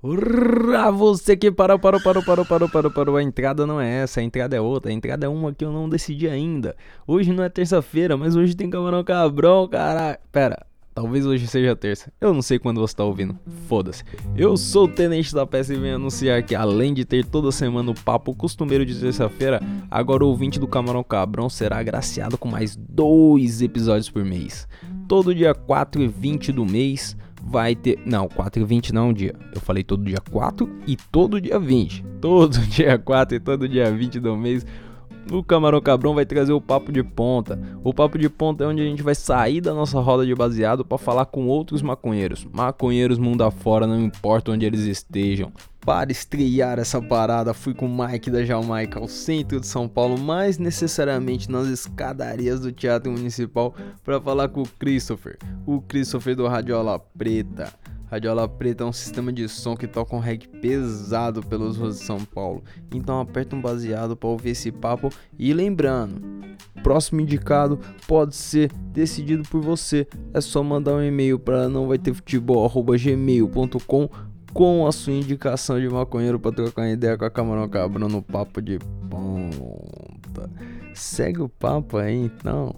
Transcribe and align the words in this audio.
Urra, 0.00 0.92
você 0.92 1.36
que 1.36 1.50
parou, 1.50 1.76
parou, 1.76 2.00
parou, 2.00 2.22
parou, 2.22 2.44
parou, 2.44 2.68
parou, 2.68 2.90
parou. 2.90 3.16
A 3.16 3.22
entrada 3.22 3.66
não 3.66 3.80
é 3.80 4.02
essa, 4.02 4.20
a 4.20 4.22
entrada 4.22 4.54
é 4.54 4.60
outra. 4.60 4.92
A 4.92 4.94
entrada 4.94 5.26
é 5.26 5.28
uma 5.28 5.52
que 5.52 5.64
eu 5.64 5.72
não 5.72 5.88
decidi 5.88 6.28
ainda. 6.28 6.76
Hoje 7.04 7.32
não 7.32 7.42
é 7.42 7.48
terça-feira, 7.48 8.16
mas 8.16 8.36
hoje 8.36 8.54
tem 8.54 8.70
camarão 8.70 9.02
cabrão, 9.02 9.66
cara. 9.66 10.20
Pera, 10.30 10.64
talvez 10.94 11.26
hoje 11.26 11.48
seja 11.48 11.74
terça. 11.74 12.12
Eu 12.20 12.32
não 12.32 12.42
sei 12.42 12.60
quando 12.60 12.80
você 12.80 12.94
tá 12.94 13.02
ouvindo. 13.02 13.36
Foda-se. 13.66 14.04
Eu 14.36 14.56
sou 14.56 14.84
o 14.84 14.88
Tenente 14.88 15.34
da 15.34 15.44
Peça 15.44 15.74
e 15.74 15.76
venho 15.76 15.96
anunciar 15.96 16.44
que, 16.44 16.54
além 16.54 16.94
de 16.94 17.04
ter 17.04 17.24
toda 17.24 17.50
semana 17.50 17.90
o 17.90 17.94
papo 17.94 18.32
costumeiro 18.36 18.86
de 18.86 18.94
terça-feira, 18.94 19.60
agora 19.90 20.24
o 20.24 20.28
ouvinte 20.28 20.60
do 20.60 20.68
Camarão 20.68 21.02
Cabrão 21.02 21.50
será 21.50 21.78
agraciado 21.78 22.38
com 22.38 22.46
mais 22.46 22.76
dois 22.76 23.62
episódios 23.62 24.08
por 24.08 24.24
mês. 24.24 24.68
Todo 25.08 25.34
dia 25.34 25.54
4 25.54 26.02
e 26.02 26.06
20 26.06 26.52
do 26.52 26.64
mês 26.64 27.16
vai 27.48 27.74
ter. 27.74 27.98
Não, 28.04 28.28
4 28.28 28.62
e 28.62 28.64
20 28.64 28.92
não 28.92 29.02
é 29.02 29.04
um 29.06 29.12
dia. 29.12 29.34
Eu 29.54 29.60
falei 29.60 29.82
todo 29.82 30.04
dia 30.04 30.18
4 30.30 30.68
e 30.86 30.96
todo 30.96 31.40
dia 31.40 31.58
20. 31.58 32.04
Todo 32.20 32.58
dia 32.68 32.98
4 32.98 33.36
e 33.36 33.40
todo 33.40 33.68
dia 33.68 33.90
20 33.90 34.20
do 34.20 34.36
mês. 34.36 34.66
O 35.30 35.42
Camarão 35.42 35.80
Cabrão 35.80 36.14
vai 36.14 36.24
trazer 36.24 36.52
o 36.52 36.60
Papo 36.60 36.90
de 36.90 37.02
Ponta. 37.02 37.60
O 37.84 37.92
Papo 37.92 38.18
de 38.18 38.30
Ponta 38.30 38.64
é 38.64 38.66
onde 38.66 38.80
a 38.80 38.84
gente 38.84 39.02
vai 39.02 39.14
sair 39.14 39.60
da 39.60 39.74
nossa 39.74 40.00
roda 40.00 40.24
de 40.24 40.34
baseado 40.34 40.84
para 40.84 40.96
falar 40.96 41.26
com 41.26 41.46
outros 41.46 41.82
maconheiros. 41.82 42.46
Maconheiros 42.50 43.18
mundo 43.18 43.42
afora, 43.42 43.86
não 43.86 44.00
importa 44.00 44.52
onde 44.52 44.64
eles 44.64 44.80
estejam. 44.80 45.52
Para 45.88 46.12
estrear 46.12 46.78
essa 46.78 47.00
parada, 47.00 47.54
fui 47.54 47.72
com 47.72 47.86
o 47.86 48.06
Mike 48.06 48.30
da 48.30 48.44
Jamaica 48.44 49.00
ao 49.00 49.08
centro 49.08 49.58
de 49.58 49.66
São 49.66 49.88
Paulo, 49.88 50.18
mais 50.18 50.58
necessariamente 50.58 51.50
nas 51.50 51.66
escadarias 51.66 52.60
do 52.60 52.70
Teatro 52.70 53.10
Municipal, 53.10 53.74
para 54.04 54.20
falar 54.20 54.50
com 54.50 54.60
o 54.60 54.68
Christopher, 54.78 55.38
o 55.64 55.80
Christopher 55.80 56.36
do 56.36 56.46
Radiola 56.46 56.98
Preta. 56.98 57.72
Radiola 58.10 58.46
Preta 58.46 58.84
é 58.84 58.86
um 58.86 58.92
sistema 58.92 59.32
de 59.32 59.48
som 59.48 59.74
que 59.74 59.86
toca 59.86 60.14
um 60.14 60.18
reggae 60.18 60.46
pesado 60.46 61.42
pelas 61.42 61.78
ruas 61.78 61.98
de 61.98 62.04
São 62.04 62.22
Paulo. 62.22 62.62
Então 62.94 63.18
aperta 63.18 63.56
um 63.56 63.60
baseado 63.62 64.14
para 64.14 64.28
ouvir 64.28 64.50
esse 64.50 64.70
papo 64.70 65.08
e 65.38 65.54
lembrando, 65.54 66.20
próximo 66.82 67.20
indicado 67.20 67.78
pode 68.06 68.34
ser 68.34 68.72
decidido 68.92 69.42
por 69.48 69.60
você. 69.60 70.06
É 70.32 70.40
só 70.40 70.62
mandar 70.62 70.94
um 70.94 71.02
e-mail 71.02 71.38
para 71.38 71.68
não 71.68 71.86
vai 71.86 71.98
ter 71.98 72.14
futebol@gmail.com 72.14 74.10
com 74.58 74.88
a 74.88 74.90
sua 74.90 75.12
indicação 75.12 75.78
de 75.78 75.88
maconheiro 75.88 76.36
para 76.36 76.50
trocar 76.50 76.82
uma 76.82 76.90
ideia 76.90 77.16
com 77.16 77.24
a 77.24 77.30
Camarão 77.30 77.68
Cabrão 77.68 78.08
no 78.08 78.20
papo 78.20 78.60
de 78.60 78.80
ponta. 79.08 80.50
Segue 80.92 81.40
o 81.40 81.48
papo 81.48 81.96
aí 81.96 82.16
então. 82.16 82.74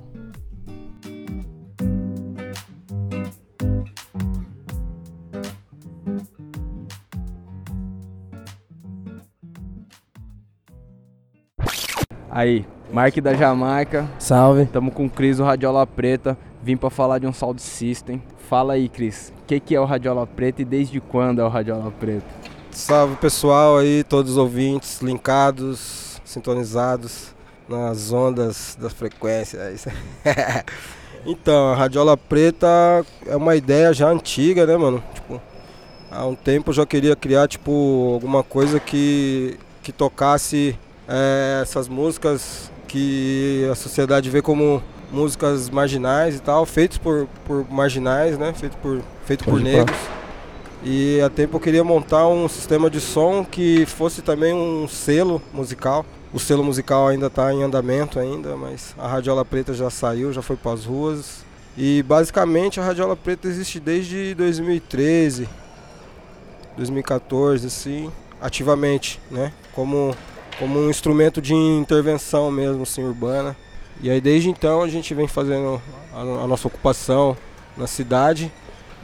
Aí, 12.31 12.67
Mark 12.93 13.17
da 13.23 13.33
Jamaica. 13.33 14.07
Salve. 14.19 14.67
Tamo 14.67 14.91
com 14.91 15.07
o 15.07 15.11
Cris 15.11 15.39
do 15.39 15.45
Radiola 15.45 15.87
Preta. 15.87 16.37
Vim 16.63 16.77
para 16.77 16.91
falar 16.91 17.19
de 17.19 17.27
um 17.27 17.33
Sound 17.33 17.63
System. 17.63 18.23
Fala 18.51 18.73
aí, 18.73 18.89
Cris. 18.89 19.33
O 19.45 19.47
que, 19.47 19.61
que 19.61 19.77
é 19.77 19.81
o 19.81 19.85
Radiola 19.85 20.27
Preta 20.27 20.61
e 20.61 20.65
desde 20.65 21.01
quando 21.01 21.41
é 21.41 21.45
o 21.45 21.49
Radiola 21.49 21.93
Preta? 22.01 22.27
Salve 22.73 23.15
pessoal 23.15 23.79
aí, 23.79 24.03
todos 24.03 24.33
os 24.33 24.37
ouvintes 24.37 25.01
linkados, 25.01 26.21
sintonizados 26.25 27.33
nas 27.69 28.11
ondas 28.13 28.77
das 28.81 28.93
frequências. 28.93 29.87
então, 31.25 31.71
a 31.71 31.77
Radiola 31.77 32.17
Preta 32.17 33.07
é 33.25 33.37
uma 33.37 33.55
ideia 33.55 33.93
já 33.93 34.09
antiga, 34.09 34.67
né, 34.67 34.77
mano? 34.77 35.01
Tipo, 35.15 35.41
há 36.11 36.27
um 36.27 36.35
tempo 36.35 36.71
eu 36.71 36.75
já 36.75 36.85
queria 36.85 37.15
criar, 37.15 37.47
tipo, 37.47 38.15
alguma 38.15 38.43
coisa 38.43 38.81
que, 38.81 39.61
que 39.81 39.93
tocasse 39.93 40.77
é, 41.07 41.61
essas 41.63 41.87
músicas 41.87 42.69
que 42.89 43.65
a 43.71 43.77
sociedade 43.77 44.29
vê 44.29 44.43
como 44.43 44.83
músicas 45.11 45.69
marginais 45.69 46.37
e 46.37 46.41
tal, 46.41 46.65
feitos 46.65 46.99
por, 46.99 47.29
por 47.45 47.67
marginais, 47.71 48.39
né? 48.39 48.53
Feito 48.53 48.77
por, 48.79 49.01
feito 49.25 49.45
por 49.45 49.61
negros. 49.61 49.97
E 50.83 51.21
a 51.21 51.29
tempo 51.29 51.57
eu 51.57 51.61
queria 51.61 51.85
montar 51.85 52.27
um 52.27 52.49
sistema 52.49 52.89
de 52.89 53.01
som 53.01 53.45
que 53.45 53.85
fosse 53.85 54.23
também 54.23 54.55
um 54.55 54.89
selo 54.89 55.43
musical. 55.53 56.07
O 56.33 56.39
selo 56.39 56.65
musical 56.65 57.09
ainda 57.09 57.27
está 57.27 57.53
em 57.53 57.63
andamento 57.63 58.19
ainda, 58.19 58.57
mas 58.57 58.95
a 58.97 59.07
Radiola 59.07 59.45
Preta 59.45 59.75
já 59.75 59.91
saiu, 59.91 60.33
já 60.33 60.41
foi 60.41 60.57
para 60.57 60.73
as 60.73 60.85
ruas. 60.85 61.45
E 61.77 62.03
basicamente 62.03 62.81
a 62.81 62.85
Radiola 62.85 63.17
Preta 63.17 63.49
existe 63.49 63.79
desde 63.79 64.35
2013, 64.35 65.49
2014, 66.77 67.67
assim, 67.67 68.11
ativamente, 68.41 69.21
né? 69.31 69.53
Como, 69.75 70.17
como 70.59 70.79
um 70.79 70.89
instrumento 70.89 71.43
de 71.43 71.55
intervenção 71.55 72.51
mesmo, 72.51 72.85
assim, 72.85 73.03
urbana. 73.03 73.57
E 74.03 74.11
aí 74.11 74.21
desde 74.21 74.49
então 74.49 74.83
a 74.83 74.89
gente 74.89 75.15
vem 75.15 75.29
fazendo 75.29 75.81
a, 76.15 76.21
a 76.21 76.47
nossa 76.47 76.69
ocupação 76.69 77.37
na 77.77 77.87
cidade 77.87 78.51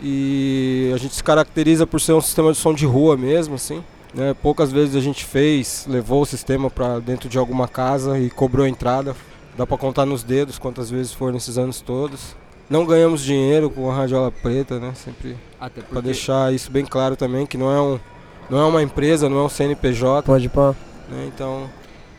e 0.03 0.91
a 0.95 0.99
gente 0.99 1.15
se 1.15 1.25
caracteriza 1.25 1.87
por 1.87 2.01
ser 2.01 2.13
um 2.13 2.21
sistema 2.21 2.53
de 2.53 2.59
som 2.59 2.75
de 2.75 2.87
rua 2.87 3.17
mesmo, 3.17 3.55
assim. 3.55 3.83
Né? 4.15 4.35
Poucas 4.43 4.73
vezes 4.73 4.97
a 4.97 5.01
gente 5.01 5.25
fez, 5.25 5.87
levou 5.89 6.23
o 6.23 6.27
sistema 6.27 6.71
para 6.71 6.99
dentro 6.99 7.29
de 7.29 7.39
alguma 7.39 7.69
casa 7.69 8.19
e 8.19 8.31
cobrou 8.31 8.65
a 8.65 8.69
entrada. 8.69 9.15
Dá 9.57 9.67
para 9.67 9.77
contar 9.77 10.05
nos 10.05 10.23
dedos 10.23 10.59
quantas 10.59 10.91
vezes 10.91 11.13
foram 11.13 11.35
nesses 11.35 11.57
anos 11.57 11.81
todos. 11.81 12.37
Não 12.69 12.85
ganhamos 12.85 13.23
dinheiro 13.23 13.71
com 13.71 13.91
a 13.91 13.95
Radiola 13.95 14.31
Preta, 14.31 14.81
né? 14.81 14.93
Sempre 14.95 15.37
porque... 15.59 15.83
para 15.83 16.01
deixar 16.01 16.53
isso 16.53 16.71
bem 16.71 16.85
claro 16.85 17.17
também 17.17 17.47
que 17.47 17.57
não 17.57 17.71
é 17.71 17.81
um 17.81 18.01
não 18.49 18.61
é 18.61 18.65
uma 18.65 18.83
empresa, 18.83 19.29
não 19.29 19.39
é 19.39 19.43
um 19.43 19.49
CNPJ. 19.49 20.27
Pode 20.27 20.49
pá. 20.49 20.75
Né? 21.09 21.31
Então 21.35 21.69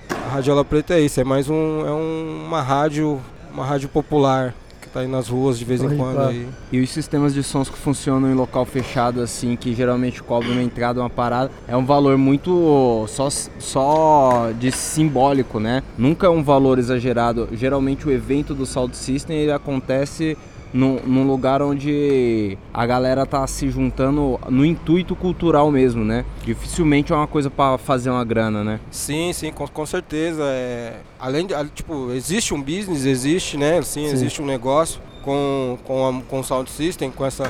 a 0.09 0.29
Radiola 0.29 0.63
Preta 0.63 0.93
é 0.95 1.01
isso, 1.01 1.19
é 1.19 1.23
mais 1.23 1.49
um 1.49 1.85
é 1.85 1.91
um, 1.91 2.45
uma 2.47 2.61
rádio, 2.61 3.19
uma 3.53 3.65
rádio 3.65 3.89
popular 3.89 4.53
que 4.81 4.89
tá 4.89 5.01
aí 5.01 5.07
nas 5.07 5.27
ruas 5.27 5.59
de 5.59 5.65
vez 5.65 5.81
em 5.81 5.97
quando 5.97 6.19
aí. 6.21 6.47
E 6.71 6.79
os 6.79 6.89
sistemas 6.89 7.33
de 7.33 7.43
sons 7.43 7.69
que 7.69 7.77
funcionam 7.77 8.31
em 8.31 8.33
local 8.33 8.65
fechado 8.65 9.21
assim, 9.21 9.55
que 9.55 9.73
geralmente 9.73 10.23
cobram 10.23 10.53
uma 10.53 10.63
entrada, 10.63 10.99
uma 10.99 11.09
parada, 11.09 11.51
é 11.67 11.75
um 11.75 11.85
valor 11.85 12.17
muito 12.17 13.05
só 13.07 13.29
só 13.29 14.51
de 14.57 14.71
simbólico, 14.71 15.59
né? 15.59 15.83
Nunca 15.97 16.27
é 16.27 16.29
um 16.29 16.43
valor 16.43 16.79
exagerado. 16.79 17.49
Geralmente 17.51 18.07
o 18.07 18.11
evento 18.11 18.53
do 18.53 18.65
Sound 18.65 18.95
System 18.95 19.37
ele 19.37 19.51
acontece 19.51 20.37
num, 20.73 20.99
num, 21.05 21.25
lugar 21.25 21.61
onde 21.61 22.57
a 22.73 22.85
galera 22.85 23.25
tá 23.25 23.45
se 23.47 23.69
juntando 23.69 24.39
no 24.49 24.65
intuito 24.65 25.15
cultural 25.15 25.71
mesmo, 25.71 26.03
né? 26.03 26.25
Dificilmente 26.43 27.11
é 27.11 27.15
uma 27.15 27.27
coisa 27.27 27.49
para 27.49 27.77
fazer 27.77 28.09
uma 28.09 28.23
grana, 28.23 28.63
né? 28.63 28.79
Sim, 28.91 29.31
sim, 29.33 29.51
com, 29.51 29.67
com 29.67 29.85
certeza. 29.85 30.43
É, 30.43 30.97
além 31.19 31.45
de, 31.45 31.53
tipo, 31.69 32.11
existe 32.11 32.53
um 32.53 32.61
business, 32.61 33.05
existe, 33.05 33.57
né? 33.57 33.81
Sim, 33.81 34.07
sim. 34.07 34.13
existe 34.13 34.41
um 34.41 34.45
negócio 34.45 35.01
com, 35.23 35.77
com, 35.83 36.07
a, 36.07 36.21
com 36.21 36.39
o 36.39 36.43
sound 36.43 36.69
system, 36.69 37.11
com 37.11 37.25
essa, 37.25 37.47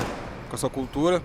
com 0.48 0.54
essa 0.54 0.68
cultura. 0.68 1.22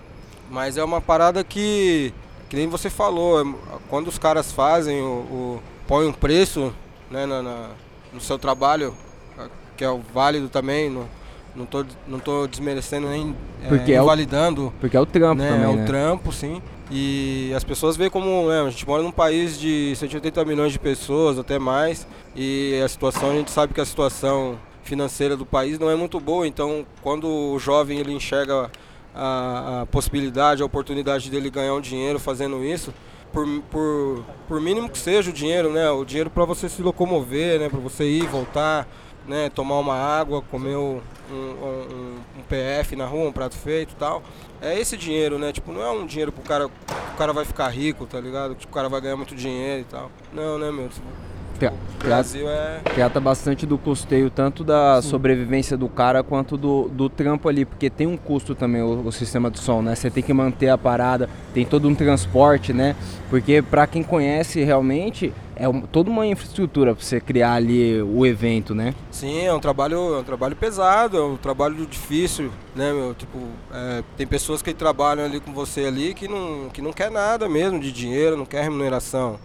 Mas 0.50 0.76
é 0.76 0.84
uma 0.84 1.00
parada 1.00 1.42
que, 1.42 2.12
que 2.48 2.56
nem 2.56 2.68
você 2.68 2.90
falou, 2.90 3.40
é, 3.40 3.54
quando 3.88 4.08
os 4.08 4.18
caras 4.18 4.52
fazem 4.52 5.00
o, 5.00 5.06
o 5.06 5.62
põe 5.86 6.06
um 6.06 6.12
preço 6.12 6.72
né, 7.10 7.26
na, 7.26 7.42
na, 7.42 7.68
no 8.12 8.20
seu 8.20 8.38
trabalho, 8.38 8.94
que 9.76 9.84
é 9.84 10.00
válido 10.12 10.48
também, 10.48 10.88
no, 10.88 11.08
não 11.54 11.66
tô, 11.66 11.84
não 12.06 12.18
tô 12.18 12.46
desmerecendo 12.46 13.08
nem 13.08 13.34
porque 13.68 13.92
é, 13.92 13.98
invalidando. 13.98 14.62
É 14.62 14.66
o, 14.66 14.70
porque 14.72 14.96
é 14.96 15.00
o 15.00 15.06
trampo 15.06 15.42
né, 15.42 15.50
também, 15.50 15.64
É 15.64 15.68
o 15.68 15.76
né? 15.76 15.84
trampo, 15.84 16.32
sim. 16.32 16.60
E 16.90 17.52
as 17.56 17.64
pessoas 17.64 17.96
veem 17.96 18.10
como, 18.10 18.48
né, 18.48 18.60
a 18.60 18.70
gente 18.70 18.86
mora 18.86 19.02
num 19.02 19.10
país 19.10 19.58
de 19.58 19.94
180 19.96 20.44
milhões 20.44 20.72
de 20.72 20.78
pessoas, 20.78 21.38
até 21.38 21.58
mais, 21.58 22.06
e 22.36 22.80
a 22.84 22.88
situação, 22.88 23.30
a 23.30 23.34
gente 23.34 23.50
sabe 23.50 23.72
que 23.72 23.80
a 23.80 23.84
situação 23.86 24.58
financeira 24.82 25.34
do 25.34 25.46
país 25.46 25.78
não 25.78 25.90
é 25.90 25.96
muito 25.96 26.20
boa, 26.20 26.46
então 26.46 26.84
quando 27.02 27.26
o 27.26 27.58
jovem 27.58 27.98
ele 27.98 28.12
enxerga 28.12 28.70
a, 29.14 29.82
a 29.82 29.86
possibilidade, 29.86 30.62
a 30.62 30.66
oportunidade 30.66 31.30
dele 31.30 31.48
ganhar 31.48 31.74
um 31.74 31.80
dinheiro 31.80 32.18
fazendo 32.18 32.62
isso, 32.62 32.92
por, 33.32 33.46
por, 33.70 34.24
por 34.46 34.60
mínimo 34.60 34.88
que 34.88 34.98
seja 34.98 35.30
o 35.30 35.32
dinheiro, 35.32 35.72
né, 35.72 35.90
o 35.90 36.04
dinheiro 36.04 36.28
para 36.28 36.44
você 36.44 36.68
se 36.68 36.82
locomover, 36.82 37.60
né, 37.60 37.68
para 37.70 37.80
você 37.80 38.04
ir, 38.04 38.26
voltar, 38.26 38.86
né, 39.26 39.50
tomar 39.50 39.78
uma 39.78 39.94
água, 39.94 40.42
comer 40.42 40.76
um, 40.76 41.00
um, 41.30 41.34
um, 41.34 42.42
PF 42.48 42.94
na 42.96 43.06
rua, 43.06 43.28
um 43.28 43.32
prato 43.32 43.56
feito 43.56 43.92
e 43.92 43.96
tal. 43.96 44.22
É 44.60 44.78
esse 44.78 44.96
dinheiro, 44.96 45.38
né? 45.38 45.52
Tipo, 45.52 45.72
não 45.72 45.82
é 45.82 45.90
um 45.90 46.06
dinheiro 46.06 46.32
pro 46.32 46.42
cara, 46.42 46.66
o 46.66 47.16
cara 47.16 47.32
vai 47.32 47.44
ficar 47.44 47.68
rico, 47.68 48.06
tá 48.06 48.20
ligado? 48.20 48.54
Tipo, 48.54 48.72
o 48.72 48.74
cara 48.74 48.88
vai 48.88 49.00
ganhar 49.00 49.16
muito 49.16 49.34
dinheiro 49.34 49.82
e 49.82 49.84
tal. 49.84 50.10
Não, 50.32 50.58
né, 50.58 50.70
meu? 50.70 50.88
O 52.00 52.04
Brasil 52.04 52.48
é. 52.48 52.80
Trata 52.94 53.20
bastante 53.20 53.64
do 53.64 53.78
custeio, 53.78 54.28
tanto 54.28 54.62
da 54.62 55.00
Sim. 55.00 55.08
sobrevivência 55.08 55.76
do 55.76 55.88
cara 55.88 56.22
quanto 56.22 56.56
do, 56.56 56.88
do 56.88 57.08
trampo 57.08 57.48
ali, 57.48 57.64
porque 57.64 57.88
tem 57.88 58.06
um 58.06 58.16
custo 58.16 58.54
também 58.54 58.82
o, 58.82 59.06
o, 59.06 59.12
sistema 59.12 59.50
de 59.50 59.58
som, 59.58 59.80
né? 59.80 59.94
Você 59.94 60.10
tem 60.10 60.22
que 60.22 60.32
manter 60.32 60.68
a 60.68 60.76
parada, 60.76 61.30
tem 61.54 61.64
todo 61.64 61.88
um 61.88 61.94
transporte, 61.94 62.72
né? 62.72 62.94
Porque 63.30 63.62
para 63.62 63.86
quem 63.86 64.02
conhece 64.02 64.62
realmente, 64.62 65.32
é 65.56 65.68
um, 65.68 65.80
toda 65.80 66.10
uma 66.10 66.26
infraestrutura 66.26 66.94
para 66.94 67.02
você 67.02 67.20
criar 67.20 67.54
ali 67.54 68.02
o 68.02 68.26
evento, 68.26 68.74
né? 68.74 68.94
Sim, 69.10 69.44
é 69.44 69.54
um 69.54 69.60
trabalho, 69.60 70.14
é 70.14 70.18
um 70.18 70.24
trabalho 70.24 70.56
pesado, 70.56 71.16
é 71.16 71.24
um 71.24 71.36
trabalho 71.36 71.86
difícil, 71.86 72.50
né, 72.74 72.92
meu? 72.92 73.14
Tipo, 73.14 73.38
é, 73.72 74.02
tem 74.16 74.26
pessoas 74.26 74.60
que 74.60 74.74
trabalham 74.74 75.24
ali 75.24 75.40
com 75.40 75.52
você 75.52 75.86
ali 75.86 76.12
que 76.12 76.28
não, 76.28 76.68
que 76.70 76.82
não 76.82 76.92
quer 76.92 77.10
nada 77.10 77.48
mesmo 77.48 77.78
de 77.78 77.92
dinheiro, 77.92 78.36
não 78.36 78.44
quer 78.44 78.62
remuneração. 78.62 79.38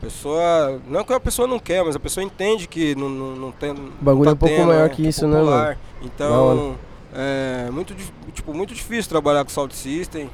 A 0.00 0.04
pessoa. 0.04 0.80
Não 0.88 1.04
que 1.04 1.12
a 1.12 1.20
pessoa 1.20 1.46
não 1.46 1.58
quer, 1.58 1.84
mas 1.84 1.94
a 1.94 2.00
pessoa 2.00 2.24
entende 2.24 2.66
que 2.66 2.94
não, 2.94 3.08
não, 3.08 3.36
não 3.36 3.52
tem. 3.52 3.72
O 3.72 3.92
bagulho 4.00 4.24
tá 4.24 4.30
é 4.30 4.32
um 4.32 4.36
pouco 4.36 4.54
tendo, 4.54 4.68
maior 4.68 4.88
né? 4.88 4.94
que 4.94 5.06
isso, 5.06 5.28
né, 5.28 5.42
mano? 5.42 5.76
Então, 6.02 6.76
é 7.12 7.70
muito, 7.70 7.94
tipo, 8.32 8.54
muito 8.54 8.74
difícil 8.74 9.10
trabalhar 9.10 9.44
com 9.44 9.50
Salt 9.50 9.72
System. 9.72 10.30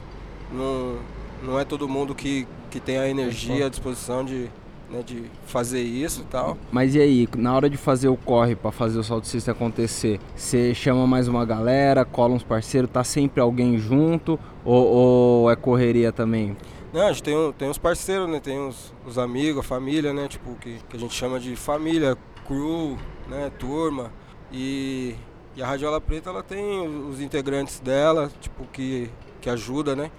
Não, 0.53 0.97
não 1.43 1.59
é 1.59 1.65
todo 1.65 1.89
mundo 1.89 2.15
que, 2.15 2.47
que 2.71 2.79
tem 2.79 2.99
a 2.99 3.09
energia, 3.09 3.67
a 3.67 3.69
disposição 3.69 4.25
de, 4.25 4.49
né, 4.89 5.03
de 5.05 5.25
fazer 5.47 5.83
isso 5.83 6.21
e 6.21 6.25
tal. 6.25 6.57
Mas 6.71 6.95
e 6.95 7.01
aí, 7.01 7.29
na 7.37 7.55
hora 7.55 7.69
de 7.69 7.77
fazer 7.77 8.09
o 8.09 8.17
corre 8.17 8.55
para 8.55 8.71
fazer 8.71 8.99
o 8.99 9.03
Salt 9.05 9.25
System 9.25 9.53
acontecer, 9.53 10.21
você 10.37 10.73
chama 10.75 11.07
mais 11.07 11.27
uma 11.27 11.45
galera, 11.45 12.05
cola 12.05 12.35
uns 12.35 12.45
parceiros, 12.45 12.89
tá 12.91 13.03
sempre 13.03 13.41
alguém 13.41 13.79
junto 13.79 14.39
ou, 14.65 14.87
ou 14.87 15.51
é 15.51 15.57
correria 15.57 16.13
também? 16.13 16.57
Não, 16.97 17.09
a 17.09 17.13
gente 17.13 17.25
tem, 17.25 17.53
tem 17.53 17.69
uns 17.69 17.77
parceiros, 17.77 18.27
né? 18.27 18.41
Tem 18.41 18.59
os, 18.59 18.91
os 19.05 19.19
amigos, 19.19 19.61
a 19.61 19.63
família, 19.63 20.15
né? 20.15 20.29
Tipo, 20.29 20.55
que, 20.55 20.81
que 20.89 20.97
a 20.97 20.99
gente 20.99 21.13
chama 21.13 21.39
de 21.39 21.55
família, 21.55 22.17
crew, 22.47 22.97
né? 23.29 23.53
Turma. 23.59 24.11
E, 24.51 25.15
e 25.55 25.63
a 25.63 25.67
Radiola 25.67 26.01
Preta, 26.01 26.31
ela 26.31 26.43
tem 26.43 26.89
os 27.07 27.21
integrantes 27.21 27.81
dela, 27.81 28.31
tipo, 28.41 28.65
que, 28.73 29.11
que 29.43 29.51
ajuda, 29.51 29.95
né? 29.95 30.11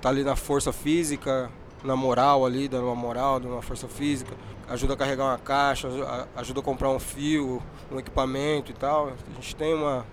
Tá 0.00 0.08
ali 0.08 0.24
na 0.24 0.34
força 0.34 0.72
física, 0.72 1.50
na 1.84 1.94
moral 1.94 2.46
ali, 2.46 2.66
dando 2.66 2.86
uma 2.86 2.94
moral, 2.94 3.38
dando 3.38 3.52
uma 3.52 3.60
força 3.60 3.86
física. 3.86 4.34
Ajuda 4.70 4.94
a 4.94 4.96
carregar 4.96 5.24
uma 5.24 5.38
caixa, 5.38 5.86
ajuda 6.34 6.60
a 6.60 6.62
comprar 6.62 6.88
um 6.88 6.98
fio, 6.98 7.62
um 7.90 7.98
equipamento 7.98 8.70
e 8.70 8.74
tal. 8.74 9.08
A 9.08 9.34
gente 9.34 9.54
tem 9.54 9.74
uma, 9.74 10.06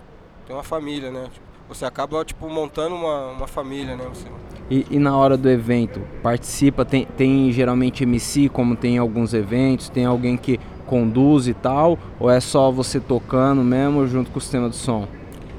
tem 0.45 0.53
uma 0.53 0.63
família, 0.63 1.11
né? 1.11 1.29
Tipo, 1.31 1.45
você 1.69 1.85
acaba, 1.85 2.25
tipo, 2.25 2.49
montando 2.49 2.93
uma, 2.93 3.27
uma 3.27 3.47
família, 3.47 3.95
né? 3.95 4.03
Você, 4.09 4.27
e, 4.69 4.85
e, 4.91 4.99
na 4.99 5.17
hora 5.17 5.35
do 5.35 5.49
evento, 5.49 6.01
participa, 6.21 6.85
tem, 6.85 7.05
tem 7.05 7.51
geralmente 7.51 8.03
MC, 8.03 8.49
como 8.49 8.75
tem 8.75 8.95
em 8.95 8.97
alguns 8.99 9.33
eventos, 9.33 9.89
tem 9.89 10.05
alguém 10.05 10.37
que 10.37 10.59
conduz 10.85 11.47
e 11.47 11.53
tal, 11.53 11.97
ou 12.19 12.29
é 12.29 12.39
só 12.39 12.71
você 12.71 12.99
tocando 12.99 13.63
mesmo 13.63 14.07
junto 14.07 14.29
com 14.31 14.37
o 14.37 14.41
sistema 14.41 14.69
de 14.69 14.75
som? 14.75 15.07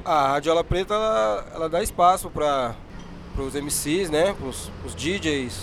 A 0.05 0.29
Radiola 0.29 0.63
Preta, 0.63 0.93
ela, 0.93 1.45
ela 1.53 1.69
dá 1.69 1.83
espaço 1.83 2.29
para 2.29 2.75
os 3.37 3.53
MCs, 3.53 4.09
né, 4.09 4.33
para 4.33 4.47
os 4.47 4.95
DJs, 4.95 5.61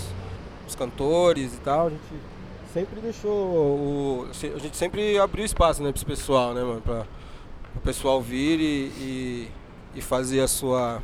os 0.67 0.75
cantores 0.75 1.53
e 1.53 1.57
tal, 1.57 1.87
a 1.87 1.89
gente 1.89 2.01
sempre 2.73 3.01
deixou, 3.01 3.31
o, 3.31 4.27
a 4.31 4.59
gente 4.59 4.77
sempre 4.77 5.17
abriu 5.17 5.43
espaço, 5.43 5.81
né, 5.81 5.89
para 5.89 5.97
esse 5.97 6.05
pessoal, 6.05 6.53
né, 6.53 6.63
mano, 6.63 6.81
para 6.81 7.05
o 7.75 7.79
pessoal 7.79 8.21
vir 8.21 8.59
e, 8.59 8.91
e, 8.99 9.51
e 9.95 10.01
fazer 10.01 10.41
a 10.41 10.47
sua 10.47 11.01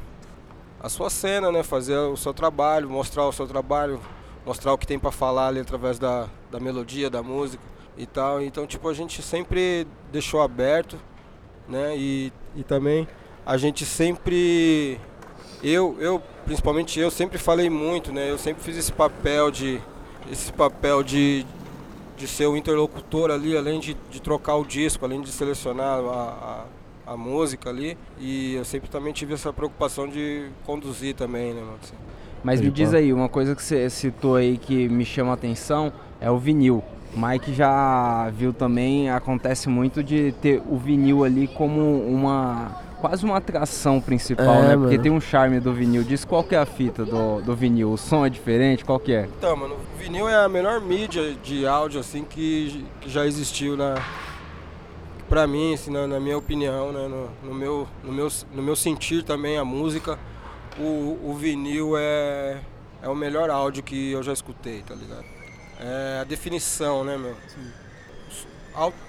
a 0.85 0.89
sua 0.89 1.09
cena, 1.09 1.51
né? 1.51 1.63
Fazer 1.63 1.97
o 1.97 2.15
seu 2.15 2.31
trabalho, 2.31 2.87
mostrar 2.87 3.25
o 3.25 3.31
seu 3.31 3.47
trabalho, 3.47 3.99
mostrar 4.45 4.71
o 4.71 4.77
que 4.77 4.85
tem 4.85 4.99
para 4.99 5.11
falar 5.11 5.47
ali 5.47 5.59
através 5.59 5.97
da, 5.97 6.27
da 6.51 6.59
melodia, 6.59 7.09
da 7.09 7.23
música 7.23 7.63
e 7.97 8.05
tal. 8.05 8.39
Então, 8.39 8.67
tipo, 8.67 8.87
a 8.87 8.93
gente 8.93 9.23
sempre 9.23 9.87
deixou 10.11 10.43
aberto, 10.43 10.99
né? 11.67 11.97
E, 11.97 12.31
e 12.55 12.63
também 12.63 13.07
a 13.43 13.57
gente 13.57 13.83
sempre 13.83 14.99
eu, 15.63 15.97
eu, 15.99 16.21
principalmente 16.45 16.99
eu, 16.99 17.09
sempre 17.09 17.39
falei 17.39 17.67
muito, 17.67 18.13
né? 18.13 18.29
Eu 18.29 18.37
sempre 18.37 18.61
fiz 18.63 18.77
esse 18.77 18.91
papel 18.91 19.49
de 19.49 19.81
esse 20.31 20.53
papel 20.53 21.01
de, 21.01 21.45
de 22.15 22.27
ser 22.27 22.45
o 22.45 22.55
interlocutor 22.55 23.31
ali, 23.31 23.57
além 23.57 23.79
de, 23.79 23.97
de 24.11 24.21
trocar 24.21 24.55
o 24.55 24.63
disco, 24.63 25.03
além 25.03 25.21
de 25.21 25.31
selecionar 25.31 25.99
a, 25.99 26.11
a 26.11 26.65
música 27.17 27.69
ali. 27.69 27.97
E 28.19 28.55
eu 28.55 28.65
sempre 28.65 28.89
também 28.89 29.13
tive 29.13 29.33
essa 29.33 29.51
preocupação 29.51 30.07
de 30.07 30.47
conduzir 30.65 31.15
também, 31.15 31.53
né, 31.53 31.61
mano? 31.61 31.77
Assim. 31.81 31.95
Mas 32.43 32.61
me 32.61 32.69
diz 32.69 32.93
aí, 32.93 33.11
uma 33.11 33.27
coisa 33.27 33.55
que 33.55 33.63
você 33.63 33.89
citou 33.89 34.35
aí 34.35 34.57
que 34.57 34.87
me 34.87 35.03
chama 35.03 35.31
a 35.31 35.33
atenção 35.33 35.91
é 36.21 36.29
o 36.29 36.37
vinil. 36.37 36.83
O 37.15 37.19
Mike 37.19 37.53
já 37.53 38.29
viu 38.29 38.53
também, 38.53 39.09
acontece 39.09 39.67
muito 39.67 40.03
de 40.03 40.33
ter 40.41 40.61
o 40.69 40.77
vinil 40.77 41.23
ali 41.23 41.47
como 41.47 42.01
uma 42.07 42.83
quase 43.01 43.25
uma 43.25 43.37
atração 43.37 44.01
principal, 44.01 44.55
é, 44.55 44.61
né? 44.61 44.67
Mano. 44.75 44.81
Porque 44.81 44.97
tem 44.97 45.11
um 45.11 45.21
charme 45.21 45.59
do 45.59 45.73
vinil. 45.73 46.03
Diz 46.03 46.25
qual 46.25 46.43
que 46.43 46.55
é 46.55 46.57
a 46.57 46.65
fita 46.65 47.05
do, 47.05 47.41
do 47.41 47.55
vinil? 47.55 47.91
O 47.91 47.97
som 47.97 48.25
é 48.25 48.29
diferente? 48.29 48.83
Qual 48.83 48.99
que 48.99 49.13
é? 49.13 49.29
Então, 49.37 49.55
mano, 49.55 49.75
o 49.75 49.97
vinil 49.97 50.27
é 50.27 50.35
a 50.35 50.49
melhor 50.49 50.81
mídia 50.81 51.35
de 51.43 51.65
áudio 51.65 51.99
assim 51.99 52.23
que, 52.23 52.85
que 53.01 53.09
já 53.09 53.25
existiu 53.25 53.77
na, 53.77 53.95
para 55.27 55.47
mim, 55.47 55.73
assim, 55.73 55.91
na, 55.91 56.07
na, 56.07 56.19
minha 56.19 56.37
opinião, 56.37 56.91
né, 56.91 57.07
no, 57.07 57.49
no, 57.49 57.55
meu, 57.55 57.87
no, 58.03 58.11
meu, 58.11 58.27
no 58.53 58.63
meu 58.63 58.75
sentir 58.75 59.23
também, 59.23 59.57
a 59.57 59.65
música, 59.65 60.19
o, 60.79 61.19
o 61.23 61.35
vinil 61.39 61.97
é, 61.97 62.59
é 63.01 63.09
o 63.09 63.15
melhor 63.15 63.49
áudio 63.49 63.83
que 63.83 64.11
eu 64.11 64.21
já 64.21 64.33
escutei, 64.33 64.81
tá 64.81 64.93
ligado? 64.93 65.25
É 65.79 66.19
a 66.21 66.23
definição, 66.23 67.03
né, 67.03 67.17
meu? 67.17 67.35
Sim. 67.47 67.85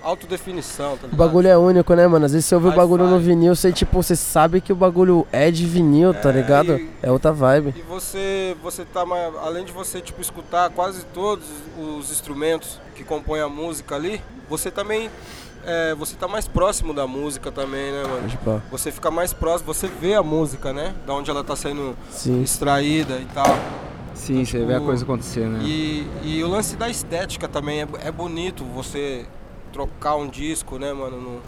Autodefinição, 0.01 0.97
tá 0.97 1.09
ligado? 1.09 1.15
O 1.15 1.17
bagulho 1.17 1.49
é 1.49 1.59
único, 1.59 1.93
né, 1.95 2.07
mano? 2.07 2.25
Às 2.25 2.33
vezes 2.33 2.47
você 2.47 2.55
ouve 2.55 2.69
o 2.69 2.73
bagulho 2.73 3.09
no 3.09 3.19
vinil, 3.19 3.55
você, 3.55 3.73
tipo, 3.73 4.01
você 4.01 4.15
sabe 4.15 4.61
que 4.61 4.73
o 4.73 4.77
bagulho 4.77 5.27
é 5.33 5.51
de 5.51 5.67
vinil, 5.67 6.15
tá 6.15 6.29
é, 6.29 6.33
ligado? 6.33 6.79
E, 6.79 6.89
é 7.03 7.11
outra 7.11 7.33
vibe. 7.33 7.75
E 7.77 7.83
você, 7.83 8.57
você 8.63 8.85
tá, 8.85 9.05
além 9.43 9.65
de 9.65 9.73
você, 9.73 10.01
tipo, 10.01 10.21
escutar 10.21 10.71
quase 10.71 11.05
todos 11.07 11.45
os 11.77 12.13
instrumentos 12.13 12.81
que 12.95 13.03
compõem 13.03 13.41
a 13.41 13.49
música 13.49 13.97
ali, 13.97 14.23
você 14.49 14.71
também 14.71 15.11
é, 15.67 15.95
você 15.97 16.15
tá 16.15 16.29
mais 16.29 16.47
próximo 16.47 16.95
da 16.95 17.07
música 17.07 17.51
também, 17.51 17.91
né, 17.91 18.05
mano? 18.05 18.29
Tipo, 18.29 18.63
você 18.71 18.93
fica 18.93 19.11
mais 19.11 19.33
próximo, 19.33 19.75
você 19.75 19.89
vê 19.89 20.15
a 20.15 20.23
música, 20.23 20.73
né? 20.73 20.95
Da 21.05 21.13
onde 21.13 21.29
ela 21.29 21.43
tá 21.43 21.57
sendo 21.57 21.97
Sim. 22.09 22.41
extraída 22.41 23.19
e 23.19 23.27
tal. 23.27 23.47
Sim, 24.15 24.35
então, 24.35 24.45
você 24.47 24.59
tipo, 24.59 24.67
vê 24.67 24.75
a 24.75 24.81
coisa 24.81 25.05
acontecer, 25.05 25.47
né? 25.47 25.59
E, 25.63 26.07
e 26.23 26.45
o 26.45 26.49
lance 26.49 26.77
da 26.77 26.89
estética 26.89 27.49
também 27.49 27.83
é, 27.83 27.89
é 28.05 28.13
bonito 28.13 28.65
você 28.65 29.27
trocar 29.73 30.15
um 30.15 30.29
disco, 30.29 30.79
né, 30.79 30.93
mano, 30.93 31.21
no, 31.21 31.41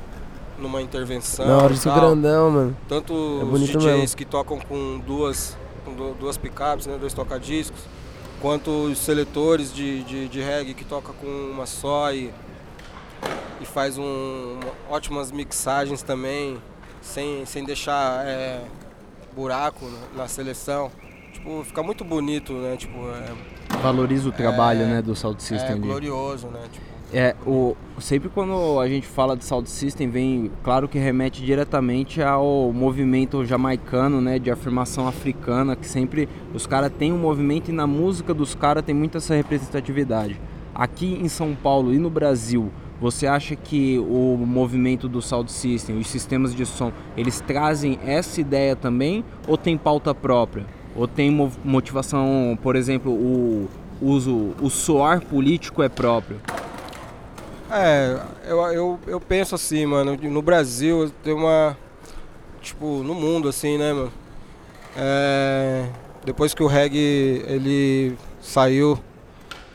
numa 0.58 0.82
intervenção. 0.82 1.46
Na 1.46 1.58
hora 1.58 1.72
de 1.72 1.80
grandão, 1.80 2.50
mano. 2.50 2.76
Tanto 2.88 3.12
é 3.14 3.44
os 3.44 3.60
DJs 3.60 3.84
mesmo. 3.84 4.16
que 4.16 4.24
tocam 4.24 4.58
com 4.58 4.98
duas, 4.98 5.56
com 5.84 5.92
duas 6.18 6.36
picapes, 6.36 6.86
né, 6.86 6.98
dois 7.00 7.14
tocadiscos, 7.14 7.80
quanto 8.40 8.70
os 8.70 8.98
seletores 8.98 9.72
de, 9.72 10.02
de, 10.02 10.28
de 10.28 10.40
reggae 10.40 10.74
que 10.74 10.84
tocam 10.84 11.14
com 11.14 11.26
uma 11.26 11.66
só 11.66 12.12
e 12.12 12.30
e 13.60 13.64
faz 13.64 13.98
um, 13.98 14.58
ótimas 14.88 15.30
mixagens 15.30 16.02
também, 16.02 16.58
sem, 17.00 17.44
sem 17.44 17.64
deixar 17.64 18.26
é, 18.26 18.60
buraco 19.34 19.86
na 20.16 20.28
seleção. 20.28 20.90
Tipo, 21.32 21.64
fica 21.64 21.82
muito 21.82 22.04
bonito, 22.04 22.52
né? 22.52 22.76
Tipo, 22.76 22.98
é, 23.10 23.78
Valoriza 23.82 24.28
o 24.28 24.32
trabalho, 24.32 24.82
é, 24.82 24.86
né, 24.86 25.02
do 25.02 25.14
Sound 25.14 25.42
System. 25.42 25.70
É 25.70 25.72
ali. 25.72 25.80
glorioso, 25.80 26.48
né? 26.48 26.60
Tipo, 26.72 26.88
é, 27.10 27.34
o, 27.46 27.74
sempre 27.98 28.28
quando 28.28 28.78
a 28.78 28.86
gente 28.86 29.06
fala 29.06 29.34
de 29.34 29.42
Sound 29.42 29.70
System, 29.70 30.10
vem, 30.10 30.50
claro 30.62 30.86
que 30.86 30.98
remete 30.98 31.42
diretamente 31.42 32.20
ao 32.20 32.70
movimento 32.70 33.46
jamaicano, 33.46 34.20
né, 34.20 34.38
de 34.38 34.50
afirmação 34.50 35.08
africana, 35.08 35.74
que 35.74 35.86
sempre 35.86 36.28
os 36.52 36.66
caras 36.66 36.92
têm 36.98 37.10
um 37.10 37.18
movimento 37.18 37.70
e 37.70 37.72
na 37.72 37.86
música 37.86 38.34
dos 38.34 38.54
caras 38.54 38.84
tem 38.84 38.94
muita 38.94 39.18
essa 39.18 39.34
representatividade. 39.34 40.38
Aqui 40.74 41.18
em 41.20 41.28
São 41.28 41.54
Paulo 41.54 41.94
e 41.94 41.98
no 41.98 42.10
Brasil, 42.10 42.70
você 43.00 43.26
acha 43.26 43.54
que 43.54 43.98
o 43.98 44.36
movimento 44.36 45.08
do 45.08 45.22
Sound 45.22 45.50
System, 45.52 45.98
os 45.98 46.08
sistemas 46.08 46.54
de 46.54 46.66
som, 46.66 46.92
eles 47.16 47.40
trazem 47.40 47.98
essa 48.04 48.40
ideia 48.40 48.74
também 48.74 49.24
ou 49.46 49.56
tem 49.56 49.76
pauta 49.76 50.14
própria? 50.14 50.66
Ou 50.96 51.06
tem 51.06 51.30
motivação, 51.64 52.58
por 52.60 52.74
exemplo, 52.74 53.12
o 53.12 53.68
uso, 54.00 54.54
o 54.60 54.68
soar 54.68 55.20
político 55.20 55.82
é 55.82 55.88
próprio? 55.88 56.40
É, 57.70 58.18
eu, 58.46 58.58
eu, 58.72 59.00
eu 59.06 59.20
penso 59.20 59.54
assim, 59.54 59.84
mano, 59.86 60.16
no 60.16 60.42
Brasil 60.42 61.12
tem 61.22 61.34
uma. 61.34 61.76
Tipo, 62.60 63.02
no 63.04 63.14
mundo 63.14 63.48
assim, 63.48 63.78
né, 63.78 63.92
mano? 63.92 64.12
É, 64.96 65.86
depois 66.24 66.54
que 66.54 66.62
o 66.62 66.66
reggae 66.66 67.44
ele 67.46 68.16
saiu 68.40 68.98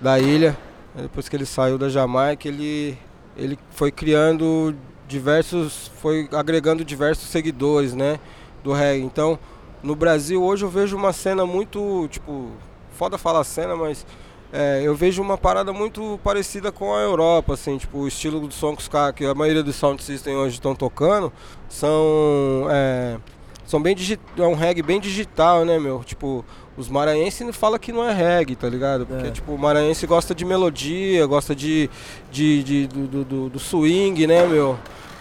da 0.01 0.19
ilha, 0.19 0.57
depois 0.95 1.29
que 1.29 1.35
ele 1.35 1.45
saiu 1.45 1.77
da 1.77 1.87
Jamaica, 1.87 2.47
ele 2.47 2.97
ele 3.37 3.57
foi 3.71 3.91
criando 3.91 4.75
diversos, 5.07 5.91
foi 6.01 6.27
agregando 6.31 6.83
diversos 6.83 7.29
seguidores, 7.29 7.93
né, 7.93 8.19
do 8.63 8.71
reggae. 8.73 9.03
Então, 9.03 9.37
no 9.81 9.95
Brasil 9.95 10.41
hoje 10.41 10.63
eu 10.63 10.69
vejo 10.69 10.95
uma 10.95 11.13
cena 11.13 11.45
muito, 11.45 12.07
tipo, 12.09 12.51
foda 12.93 13.17
falar 13.17 13.43
cena, 13.43 13.75
mas 13.75 14.05
é, 14.51 14.81
eu 14.83 14.95
vejo 14.95 15.21
uma 15.21 15.37
parada 15.37 15.73
muito 15.73 16.19
parecida 16.23 16.71
com 16.71 16.93
a 16.93 16.99
Europa, 16.99 17.55
assim, 17.55 17.77
tipo, 17.77 17.97
o 17.99 18.07
estilo 18.07 18.39
do 18.39 18.53
som 18.53 18.75
que, 18.75 18.83
os 18.83 18.87
cara, 18.87 19.11
que 19.11 19.25
a 19.25 19.33
maioria 19.33 19.63
dos 19.63 19.75
sound 19.75 20.01
system 20.03 20.35
hoje 20.35 20.55
estão 20.55 20.75
tocando 20.75 21.33
são. 21.67 22.67
É, 22.69 23.17
são 23.65 23.81
bem 23.81 23.95
digital, 23.95 24.45
é 24.45 24.47
um 24.47 24.53
reggae 24.53 24.83
bem 24.83 24.99
digital, 24.99 25.65
né, 25.65 25.79
meu? 25.79 26.03
Tipo, 26.03 26.45
os 26.75 26.89
maranhenses 26.89 27.55
falam 27.55 27.77
que 27.77 27.91
não 27.91 28.03
é 28.03 28.11
reggae, 28.11 28.55
tá 28.55 28.67
ligado? 28.67 29.05
Porque, 29.05 29.27
é. 29.27 29.31
tipo, 29.31 29.53
o 29.53 29.57
maranhense 29.57 30.07
gosta 30.07 30.33
de 30.33 30.43
melodia, 30.43 31.25
gosta 31.25 31.55
de, 31.55 31.89
de, 32.31 32.63
de 32.63 32.87
do, 32.87 33.23
do, 33.23 33.49
do, 33.49 33.59
swing, 33.59 34.25
né, 34.25 34.45
meu? 34.47 34.77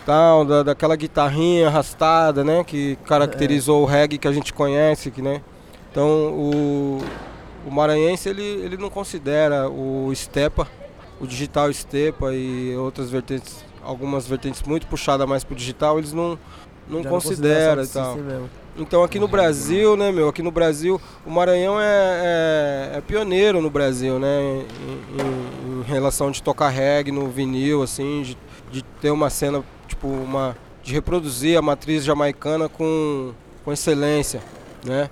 Tal, 0.07 0.45
da, 0.45 0.63
daquela 0.63 0.97
guitarrinha 0.97 1.69
arrastada, 1.69 2.43
né? 2.43 2.65
Que 2.65 2.97
caracterizou 3.05 3.81
é. 3.81 3.83
o 3.83 3.87
reggae 3.87 4.19
que 4.19 4.27
a 4.27 4.33
gente 4.33 4.53
conhece, 4.53 5.11
que, 5.11 5.21
né? 5.21 5.43
Então, 5.91 6.09
o, 6.09 6.99
o 7.67 7.71
maranhense 7.71 8.31
ele, 8.31 8.43
ele 8.43 8.79
não 8.79 8.89
considera 8.89 9.69
o 9.69 10.11
Stepa, 10.15 10.67
o 11.21 11.27
digital 11.27 11.71
Stepa 11.71 12.33
e 12.33 12.75
outras 12.77 13.11
vertentes, 13.11 13.63
algumas 13.85 14.27
vertentes 14.27 14.63
muito 14.63 14.87
puxadas 14.87 15.29
mais 15.29 15.45
pro 15.45 15.55
digital, 15.55 15.99
eles 15.99 16.15
não, 16.15 16.39
não 16.89 17.05
considera 17.05 17.85
e 17.85 17.87
tal. 17.87 18.17
Então 18.77 19.05
aqui 19.05 19.19
no 19.19 19.29
Brasil, 19.29 19.97
né, 19.97 20.11
meu, 20.11 20.29
aqui 20.29 20.43
no 20.43 20.51
Brasil, 20.51 21.01
o 21.27 21.31
Maranhão 21.31 21.79
é, 21.79 21.85
é, 22.95 22.99
é 22.99 23.01
pioneiro 23.03 23.61
no 23.61 23.69
Brasil, 23.69 24.19
né, 24.19 24.41
em, 24.41 25.21
em, 25.21 25.81
em, 25.81 25.83
relação 25.83 26.31
de 26.31 26.43
tocar 26.43 26.71
reggae 26.71 27.13
no 27.13 27.29
vinil, 27.29 27.83
assim, 27.83 28.23
de, 28.23 28.39
de 28.71 28.83
ter 28.83 29.11
uma 29.11 29.29
cena, 29.29 29.63
tipo, 29.87 30.09
uma, 30.09 30.57
de 30.83 30.95
reproduzir 30.95 31.59
a 31.59 31.63
matriz 31.63 32.03
jamaicana 32.03 32.67
com, 32.67 33.33
com 33.63 33.73
excelência, 33.73 34.41
né? 34.85 35.11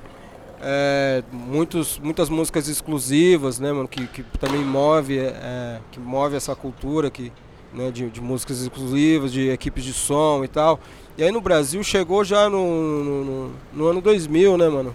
É, 0.63 1.23
muitos, 1.33 1.99
muitas 1.99 2.29
músicas 2.29 2.69
exclusivas, 2.69 3.59
né, 3.59 3.73
mano, 3.73 3.89
que, 3.89 4.07
que 4.07 4.23
também 4.39 4.63
move, 4.63 5.19
é, 5.19 5.81
que 5.91 5.99
move 5.99 6.37
essa 6.37 6.55
cultura 6.55 7.11
que, 7.11 7.33
né, 7.73 7.91
de, 7.91 8.11
de, 8.11 8.21
músicas 8.21 8.61
exclusivas, 8.61 9.33
de 9.33 9.51
equipes 9.51 9.85
de 9.85 9.93
som 9.93 10.43
e 10.45 10.49
tal. 10.49 10.81
E 11.17 11.23
aí 11.23 11.31
no 11.31 11.41
Brasil 11.41 11.83
chegou 11.83 12.25
já 12.25 12.49
no, 12.49 13.05
no, 13.05 13.25
no, 13.25 13.53
no 13.73 13.87
ano 13.87 14.01
2000, 14.01 14.57
né, 14.57 14.69
mano? 14.69 14.95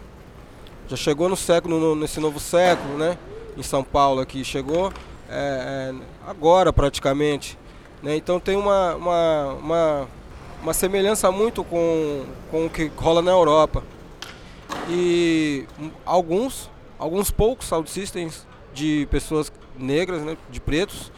Já 0.87 0.95
chegou 0.95 1.27
no 1.29 1.35
século, 1.35 1.79
no, 1.79 1.95
nesse 1.95 2.19
novo 2.19 2.39
século, 2.39 2.97
né? 2.97 3.17
Em 3.57 3.63
São 3.63 3.83
Paulo 3.83 4.21
aqui, 4.21 4.43
chegou 4.43 4.91
é, 5.29 5.91
é 5.91 6.29
agora 6.29 6.71
praticamente. 6.71 7.57
Né? 8.01 8.15
Então 8.15 8.39
tem 8.39 8.55
uma, 8.55 8.95
uma, 8.95 9.53
uma, 9.53 10.07
uma 10.61 10.73
semelhança 10.73 11.31
muito 11.31 11.63
com, 11.63 12.23
com 12.51 12.65
o 12.67 12.69
que 12.69 12.91
rola 12.95 13.21
na 13.21 13.31
Europa. 13.31 13.83
E 14.89 15.65
alguns, 16.05 16.69
alguns 16.99 17.31
poucos 17.31 17.67
sound 17.67 17.89
systems 17.89 18.45
de 18.73 19.07
pessoas 19.09 19.51
negras, 19.77 20.21
né, 20.21 20.37
de 20.49 20.59
pretos, 20.59 21.11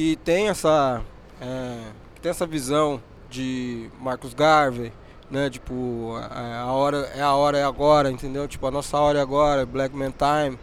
que 0.00 0.16
tem 0.16 0.48
essa, 0.48 1.02
é, 1.42 1.76
que 2.14 2.22
tem 2.22 2.30
essa 2.30 2.46
visão 2.46 3.02
de 3.28 3.90
Marcos 4.00 4.32
Garvey, 4.32 4.90
né, 5.30 5.50
tipo, 5.50 6.16
a, 6.16 6.62
a, 6.62 6.72
hora 6.72 6.96
é 7.14 7.20
a 7.20 7.34
hora 7.34 7.58
é 7.58 7.64
agora, 7.64 8.10
entendeu? 8.10 8.48
Tipo, 8.48 8.66
a 8.66 8.70
nossa 8.70 8.96
hora 8.96 9.18
é 9.18 9.22
agora, 9.22 9.66
Black 9.66 9.94
Man 9.94 10.10
Time 10.10 10.58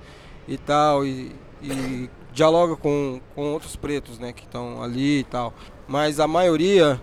e 0.48 0.58
tal, 0.58 1.06
e, 1.06 1.36
e 1.62 2.10
dialoga 2.34 2.75
com, 2.75 3.22
com 3.36 3.53
outros 3.53 3.75
pretos, 3.75 4.17
né, 4.17 4.34
que 4.34 4.41
estão 4.41 4.82
ali 4.82 5.20
e 5.20 5.24
tal. 5.24 5.53
Mas 5.88 6.20
a 6.20 6.27
maioria, 6.27 7.00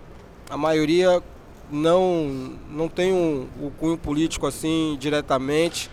a 0.49 0.57
maioria 0.57 1.23
não, 1.71 2.51
não 2.69 2.89
tem 2.89 3.13
um, 3.13 3.47
o 3.61 3.71
cunho 3.71 3.97
político 3.97 4.45
assim 4.45 4.97
diretamente. 4.99 5.89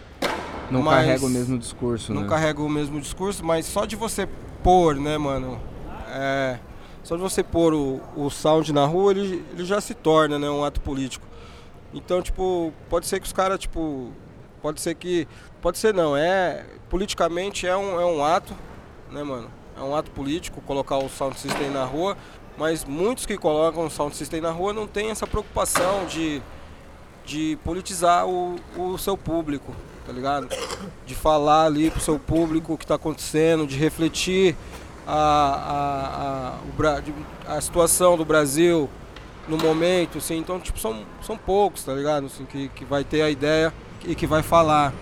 Não 0.72 0.82
carrega 0.82 1.24
o 1.24 1.30
mesmo 1.30 1.56
discurso, 1.56 2.12
Não 2.12 2.22
né? 2.22 2.28
carrega 2.28 2.60
o 2.60 2.68
mesmo 2.68 3.00
discurso, 3.00 3.44
mas 3.44 3.64
só 3.64 3.84
de 3.84 3.94
você 3.94 4.28
pôr, 4.64 4.96
né, 4.96 5.16
mano? 5.16 5.70
É, 6.12 6.58
só 7.02 7.16
de 7.16 7.22
você 7.22 7.42
pôr 7.42 7.74
o, 7.74 8.00
o 8.16 8.30
sound 8.30 8.72
na 8.72 8.84
rua, 8.84 9.12
ele, 9.12 9.44
ele 9.52 9.64
já 9.64 9.80
se 9.80 9.94
torna 9.94 10.38
né, 10.38 10.48
um 10.48 10.62
ato 10.64 10.80
político. 10.80 11.26
Então, 11.92 12.22
tipo, 12.22 12.72
pode 12.88 13.06
ser 13.06 13.20
que 13.20 13.26
os 13.26 13.32
caras, 13.32 13.58
tipo. 13.58 14.12
Pode 14.60 14.80
ser 14.80 14.94
que. 14.94 15.26
Pode 15.60 15.78
ser 15.78 15.92
não, 15.92 16.16
é. 16.16 16.64
Politicamente 16.88 17.66
é 17.66 17.76
um, 17.76 18.00
é 18.00 18.04
um 18.04 18.24
ato, 18.24 18.54
né, 19.10 19.22
mano? 19.22 19.50
É 19.76 19.80
um 19.80 19.96
ato 19.96 20.10
político 20.10 20.60
colocar 20.60 20.98
o 20.98 21.08
sound 21.08 21.38
system 21.38 21.70
na 21.70 21.84
rua, 21.84 22.16
mas 22.56 22.84
muitos 22.84 23.26
que 23.26 23.36
colocam 23.36 23.86
o 23.86 23.90
sound 23.90 24.14
system 24.14 24.40
na 24.40 24.50
rua 24.50 24.72
não 24.72 24.86
têm 24.86 25.10
essa 25.10 25.26
preocupação 25.26 26.04
de, 26.06 26.42
de 27.24 27.58
politizar 27.64 28.26
o, 28.26 28.56
o 28.76 28.98
seu 28.98 29.16
público, 29.16 29.74
tá 30.06 30.12
ligado? 30.12 30.48
De 31.06 31.14
falar 31.14 31.64
ali 31.64 31.90
pro 31.90 32.00
seu 32.00 32.18
público 32.18 32.74
o 32.74 32.78
que 32.78 32.84
está 32.84 32.96
acontecendo, 32.96 33.66
de 33.66 33.76
refletir 33.76 34.54
a, 35.06 36.54
a, 36.78 37.48
a, 37.48 37.56
a, 37.56 37.60
situação 37.60 38.16
do 38.16 38.24
Brasil 38.24 38.88
no 39.48 39.58
momento, 39.58 40.18
assim, 40.18 40.38
então 40.38 40.60
tipo, 40.60 40.78
são, 40.78 41.02
são 41.22 41.36
poucos, 41.36 41.84
tá 41.84 41.92
ligado? 41.92 42.26
Assim, 42.26 42.44
que, 42.44 42.68
que 42.68 42.84
vai 42.84 43.04
ter 43.04 43.22
a 43.22 43.30
ideia 43.30 43.72
e 44.06 44.14
que 44.14 44.26
vai 44.26 44.42
falar. 44.42 44.92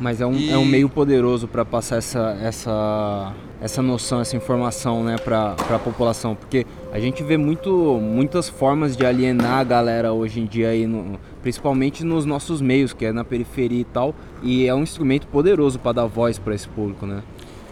Mas 0.00 0.20
é 0.20 0.26
um, 0.26 0.34
e... 0.34 0.50
é 0.50 0.56
um 0.56 0.64
meio 0.64 0.88
poderoso 0.88 1.48
para 1.48 1.64
passar 1.64 1.96
essa, 1.96 2.38
essa, 2.40 3.32
essa 3.60 3.82
noção, 3.82 4.20
essa 4.20 4.36
informação 4.36 5.02
né, 5.02 5.16
para 5.16 5.56
a 5.70 5.78
população. 5.78 6.36
Porque 6.36 6.64
a 6.92 7.00
gente 7.00 7.22
vê 7.22 7.36
muito, 7.36 7.98
muitas 8.00 8.48
formas 8.48 8.96
de 8.96 9.04
alienar 9.04 9.58
a 9.58 9.64
galera 9.64 10.12
hoje 10.12 10.40
em 10.40 10.46
dia, 10.46 10.68
aí 10.68 10.86
no, 10.86 11.18
principalmente 11.42 12.04
nos 12.04 12.24
nossos 12.24 12.60
meios, 12.60 12.92
que 12.92 13.06
é 13.06 13.12
na 13.12 13.24
periferia 13.24 13.80
e 13.80 13.84
tal. 13.84 14.14
E 14.42 14.66
é 14.66 14.74
um 14.74 14.82
instrumento 14.82 15.26
poderoso 15.26 15.78
para 15.80 15.92
dar 15.92 16.06
voz 16.06 16.38
para 16.38 16.54
esse 16.54 16.68
público, 16.68 17.04
né? 17.04 17.22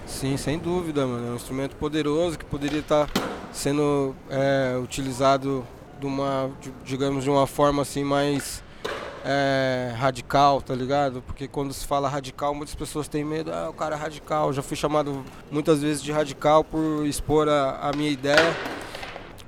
Sim, 0.07 0.37
sem 0.37 0.59
dúvida, 0.59 1.05
mano. 1.07 1.27
É 1.27 1.31
um 1.33 1.37
instrumento 1.37 1.75
poderoso 1.77 2.39
que 2.39 2.45
poderia 2.45 2.79
estar 2.79 3.07
tá 3.07 3.23
sendo 3.53 4.15
é, 4.31 4.79
utilizado 4.83 5.67
de 5.99 6.07
uma, 6.07 6.51
digamos, 6.85 7.25
de 7.25 7.31
uma 7.31 7.47
forma 7.47 7.83
assim 7.83 8.05
mais 8.05 8.63
é, 9.25 9.93
radical, 9.97 10.63
tá 10.63 10.75
ligado? 10.75 11.21
Porque 11.23 11.49
quando 11.49 11.73
se 11.73 11.85
fala 11.85 12.09
radical, 12.09 12.55
muitas 12.55 12.75
pessoas 12.75 13.09
têm 13.09 13.25
medo, 13.25 13.53
ah, 13.53 13.69
o 13.69 13.73
cara 13.73 13.97
é 13.97 13.99
radical. 13.99 14.53
Já 14.53 14.63
fui 14.63 14.77
chamado 14.77 15.25
muitas 15.51 15.83
vezes 15.83 16.01
de 16.01 16.13
radical 16.13 16.63
por 16.63 17.05
expor 17.05 17.49
a, 17.49 17.89
a 17.89 17.93
minha 17.93 18.11
ideia. 18.11 18.57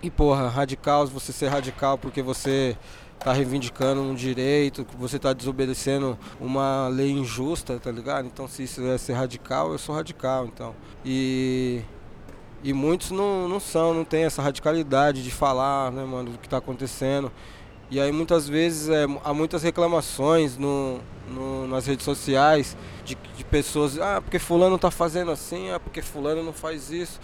E 0.03 0.11
porra, 0.11 0.49
radical, 0.49 1.07
você 1.07 1.33
ser 1.33 1.49
radical 1.49 1.97
porque 1.97 2.21
você 2.21 2.77
tá 3.19 3.33
reivindicando 3.33 4.01
um 4.01 4.15
direito, 4.15 4.85
que 4.85 4.97
você 4.97 5.19
tá 5.19 5.33
desobedecendo 5.33 6.19
uma 6.41 6.89
lei 6.89 7.11
injusta, 7.11 7.79
tá 7.79 7.91
ligado? 7.91 8.27
Então 8.27 8.47
se 8.47 8.63
isso 8.63 8.85
é 8.87 8.97
ser 8.97 9.15
radical, 9.15 9.73
eu 9.73 9.79
sou 9.79 9.95
radical, 9.95 10.47
então. 10.47 10.75
E 11.05 11.83
e 12.63 12.73
muitos 12.73 13.13
não, 13.13 13.49
não 13.49 13.61
são, 13.61 13.95
não 13.95 14.05
tem 14.05 14.25
essa 14.25 14.43
radicalidade 14.43 15.23
de 15.23 15.31
falar, 15.31 15.93
né, 15.93 16.05
mano, 16.05 16.33
do 16.33 16.39
que 16.39 16.49
tá 16.49 16.57
acontecendo. 16.57 17.31
E 17.91 18.01
aí 18.01 18.11
muitas 18.11 18.49
vezes 18.49 18.89
é, 18.89 19.07
há 19.25 19.33
muitas 19.33 19.63
reclamações 19.63 20.59
no, 20.59 20.99
no, 21.33 21.67
nas 21.69 21.87
redes 21.87 22.05
sociais 22.05 22.77
de, 23.05 23.17
de, 23.37 23.45
pessoas, 23.45 23.99
ah, 23.99 24.21
porque 24.21 24.39
fulano 24.39 24.79
tá 24.79 24.91
fazendo 24.91 25.31
assim, 25.31 25.71
ah, 25.71 25.81
porque 25.81 26.03
fulano 26.03 26.43
não 26.43 26.53
faz 26.53 26.91
isso, 26.91 27.19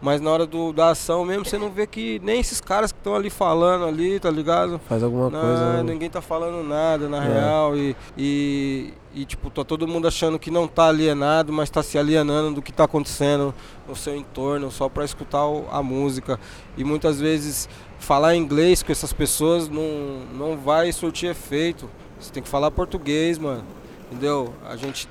mas 0.00 0.20
na 0.20 0.30
hora 0.30 0.46
do, 0.46 0.72
da 0.72 0.90
ação 0.90 1.24
mesmo 1.24 1.44
você 1.44 1.58
não 1.58 1.70
vê 1.70 1.86
que 1.86 2.20
nem 2.22 2.38
esses 2.38 2.60
caras 2.60 2.92
que 2.92 2.98
estão 2.98 3.14
ali 3.14 3.28
falando 3.28 3.84
ali, 3.84 4.20
tá 4.20 4.30
ligado? 4.30 4.80
Faz 4.88 5.02
alguma 5.02 5.28
não, 5.28 5.40
coisa. 5.40 5.72
Né? 5.74 5.82
Ninguém 5.82 6.08
tá 6.08 6.20
falando 6.20 6.62
nada 6.66 7.08
na 7.08 7.24
é. 7.24 7.28
real 7.28 7.76
e, 7.76 7.96
e, 8.16 8.94
e, 9.14 9.24
tipo, 9.24 9.50
tá 9.50 9.64
todo 9.64 9.88
mundo 9.88 10.06
achando 10.06 10.38
que 10.38 10.50
não 10.50 10.68
tá 10.68 10.86
alienado, 10.88 11.52
mas 11.52 11.68
tá 11.68 11.82
se 11.82 11.98
alienando 11.98 12.54
do 12.54 12.62
que 12.62 12.72
tá 12.72 12.84
acontecendo 12.84 13.52
no 13.88 13.96
seu 13.96 14.14
entorno 14.14 14.70
só 14.70 14.88
para 14.88 15.04
escutar 15.04 15.42
a 15.70 15.82
música. 15.82 16.38
E 16.76 16.84
muitas 16.84 17.20
vezes 17.20 17.68
falar 17.98 18.36
inglês 18.36 18.82
com 18.82 18.92
essas 18.92 19.12
pessoas 19.12 19.68
não, 19.68 20.20
não 20.34 20.56
vai 20.56 20.92
surtir 20.92 21.30
efeito. 21.30 21.88
Você 22.26 22.32
tem 22.32 22.42
que 22.42 22.48
falar 22.48 22.70
português, 22.70 23.38
mano. 23.38 23.64
Entendeu? 24.10 24.52
A 24.68 24.76
gente 24.76 25.08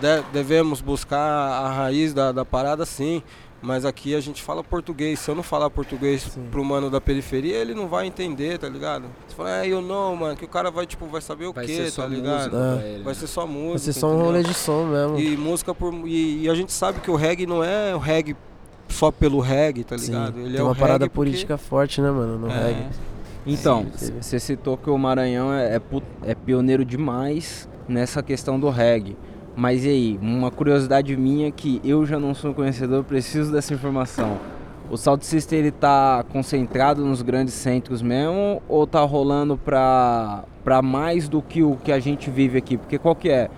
de, 0.00 0.22
devemos 0.32 0.80
buscar 0.80 1.18
a 1.18 1.70
raiz 1.70 2.12
da, 2.12 2.32
da 2.32 2.44
parada 2.44 2.84
sim. 2.84 3.22
Mas 3.60 3.84
aqui 3.84 4.14
a 4.14 4.20
gente 4.20 4.40
fala 4.40 4.62
português. 4.62 5.18
Se 5.18 5.28
eu 5.28 5.34
não 5.34 5.42
falar 5.42 5.68
português 5.68 6.22
Sim. 6.22 6.46
pro 6.48 6.64
mano 6.64 6.88
da 6.88 7.00
periferia, 7.00 7.56
ele 7.56 7.74
não 7.74 7.88
vai 7.88 8.06
entender, 8.06 8.56
tá 8.56 8.68
ligado? 8.68 9.06
Você 9.26 9.34
fala, 9.34 9.64
é, 9.64 9.66
eu 9.66 9.82
não, 9.82 10.14
mano, 10.14 10.36
que 10.36 10.44
o 10.44 10.48
cara 10.48 10.70
vai, 10.70 10.86
tipo, 10.86 11.06
vai 11.06 11.20
saber 11.20 11.46
o 11.46 11.52
vai 11.52 11.66
quê, 11.66 11.90
tá 11.90 12.06
ligado? 12.06 12.56
É. 12.56 13.00
Vai 13.02 13.16
ser 13.16 13.26
só 13.26 13.44
música. 13.48 13.70
Vai 13.70 13.78
ser 13.80 13.92
só 13.94 14.12
um 14.12 14.22
rolê 14.22 14.44
de 14.44 14.54
som 14.54 14.84
mesmo. 14.84 15.18
E 15.18 15.36
música 15.36 15.74
por. 15.74 15.92
E, 16.06 16.44
e, 16.44 16.48
a 16.48 16.54
gente 16.54 16.70
sabe 16.70 17.00
que 17.00 17.10
o 17.10 17.16
reggae 17.16 17.46
não 17.46 17.64
é 17.64 17.92
o 17.96 17.98
reggae 17.98 18.36
só 18.88 19.10
pelo 19.10 19.40
reggae, 19.40 19.82
tá 19.82 19.96
ligado? 19.96 20.34
Sim, 20.34 20.40
Ele 20.42 20.50
tem 20.52 20.60
é 20.60 20.62
uma 20.62 20.76
parada 20.76 21.10
política 21.10 21.58
porque... 21.58 21.68
forte, 21.68 22.00
né, 22.00 22.12
mano, 22.12 22.38
no 22.38 22.48
é. 22.48 22.64
reggae. 22.64 22.86
Então, 23.48 23.86
você 24.20 24.38
citou 24.38 24.76
que 24.76 24.90
o 24.90 24.98
Maranhão 24.98 25.52
é, 25.52 25.76
é, 25.76 25.80
é, 26.30 26.34
pioneiro 26.34 26.84
demais 26.84 27.68
nessa 27.88 28.22
questão 28.22 28.60
do 28.60 28.68
reggae. 28.68 29.16
Mas 29.56 29.84
e 29.84 29.88
aí, 29.88 30.18
uma 30.22 30.50
curiosidade 30.50 31.16
minha 31.16 31.50
que 31.50 31.80
eu 31.82 32.06
já 32.06 32.18
não 32.18 32.34
sou 32.34 32.54
conhecedor, 32.54 33.02
preciso 33.04 33.50
dessa 33.50 33.74
informação. 33.74 34.38
O 34.90 34.96
Salt 34.96 35.22
System 35.22 35.58
ele 35.58 35.70
tá 35.70 36.24
concentrado 36.30 37.04
nos 37.04 37.22
grandes 37.22 37.54
centros 37.54 38.00
mesmo 38.00 38.62
ou 38.68 38.86
tá 38.86 39.00
rolando 39.00 39.56
para 39.56 40.44
para 40.64 40.82
mais 40.82 41.28
do 41.28 41.40
que 41.40 41.62
o 41.62 41.76
que 41.76 41.90
a 41.90 41.98
gente 41.98 42.30
vive 42.30 42.58
aqui? 42.58 42.76
Porque 42.76 42.98
qual 42.98 43.14
que 43.14 43.30
é? 43.30 43.48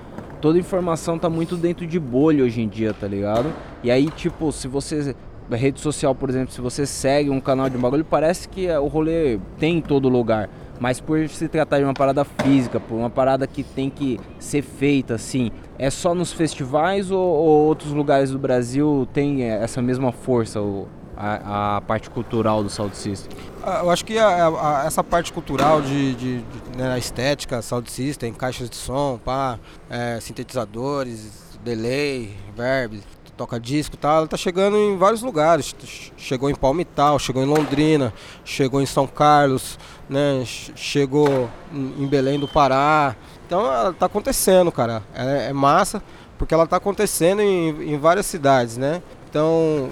toda 0.40 0.58
informação 0.58 1.18
tá 1.18 1.28
muito 1.28 1.56
dentro 1.56 1.86
de 1.86 2.00
bolha 2.00 2.44
hoje 2.44 2.62
em 2.62 2.68
dia, 2.68 2.94
tá 2.94 3.06
ligado? 3.06 3.52
E 3.82 3.90
aí, 3.90 4.08
tipo, 4.10 4.50
se 4.50 4.66
você 4.66 5.14
rede 5.56 5.80
social, 5.80 6.14
por 6.14 6.28
exemplo, 6.28 6.52
se 6.52 6.60
você 6.60 6.86
segue 6.86 7.30
um 7.30 7.40
canal 7.40 7.68
de 7.68 7.76
um 7.76 7.80
bagulho, 7.80 8.04
parece 8.04 8.48
que 8.48 8.70
o 8.70 8.86
rolê 8.86 9.38
tem 9.58 9.78
em 9.78 9.80
todo 9.80 10.08
lugar. 10.08 10.48
Mas 10.78 10.98
por 10.98 11.28
se 11.28 11.46
tratar 11.46 11.78
de 11.78 11.84
uma 11.84 11.92
parada 11.92 12.24
física, 12.24 12.80
por 12.80 12.94
uma 12.94 13.10
parada 13.10 13.46
que 13.46 13.62
tem 13.62 13.90
que 13.90 14.18
ser 14.38 14.62
feita 14.62 15.14
assim, 15.14 15.50
é 15.78 15.90
só 15.90 16.14
nos 16.14 16.32
festivais 16.32 17.10
ou, 17.10 17.20
ou 17.20 17.66
outros 17.66 17.92
lugares 17.92 18.30
do 18.30 18.38
Brasil 18.38 19.06
tem 19.12 19.42
essa 19.42 19.82
mesma 19.82 20.10
força, 20.10 20.58
a, 21.20 21.76
a, 21.76 21.80
parte 21.82 22.08
cultural 22.08 22.62
do 22.62 22.70
Sound 22.70 22.96
System? 22.96 23.36
Ah, 23.62 23.80
eu 23.82 23.90
acho 23.90 24.06
que 24.06 24.18
a, 24.18 24.48
a, 24.48 24.84
essa 24.86 25.04
parte 25.04 25.30
cultural 25.30 25.82
de, 25.82 26.14
de, 26.14 26.38
de 26.38 26.78
né, 26.78 26.98
estética, 26.98 27.60
Sound 27.60 27.90
System, 27.90 28.32
caixas 28.32 28.70
de 28.70 28.76
som, 28.76 29.20
pá, 29.22 29.58
é, 29.90 30.18
sintetizadores, 30.18 31.58
delay, 31.62 32.34
verb, 32.56 33.02
toca 33.40 33.58
disco 33.58 33.94
e 33.94 33.98
tal, 33.98 34.18
ela 34.18 34.26
tá 34.26 34.36
chegando 34.36 34.76
em 34.76 34.98
vários 34.98 35.22
lugares. 35.22 35.74
Chegou 36.14 36.50
em 36.50 36.54
Palmital, 36.54 37.18
chegou 37.18 37.42
em 37.42 37.46
Londrina, 37.46 38.12
chegou 38.44 38.82
em 38.82 38.86
São 38.86 39.06
Carlos, 39.06 39.78
né? 40.10 40.42
Chegou 40.44 41.48
em 41.72 42.06
Belém 42.06 42.38
do 42.38 42.46
Pará. 42.46 43.16
Então 43.46 43.64
ela 43.64 43.94
tá 43.94 44.04
acontecendo, 44.04 44.70
cara. 44.70 45.02
É, 45.14 45.48
é 45.48 45.52
massa, 45.54 46.02
porque 46.36 46.52
ela 46.52 46.66
tá 46.66 46.76
acontecendo 46.76 47.40
em, 47.40 47.94
em, 47.94 47.98
várias 47.98 48.26
cidades, 48.26 48.76
né? 48.76 49.02
Então, 49.30 49.88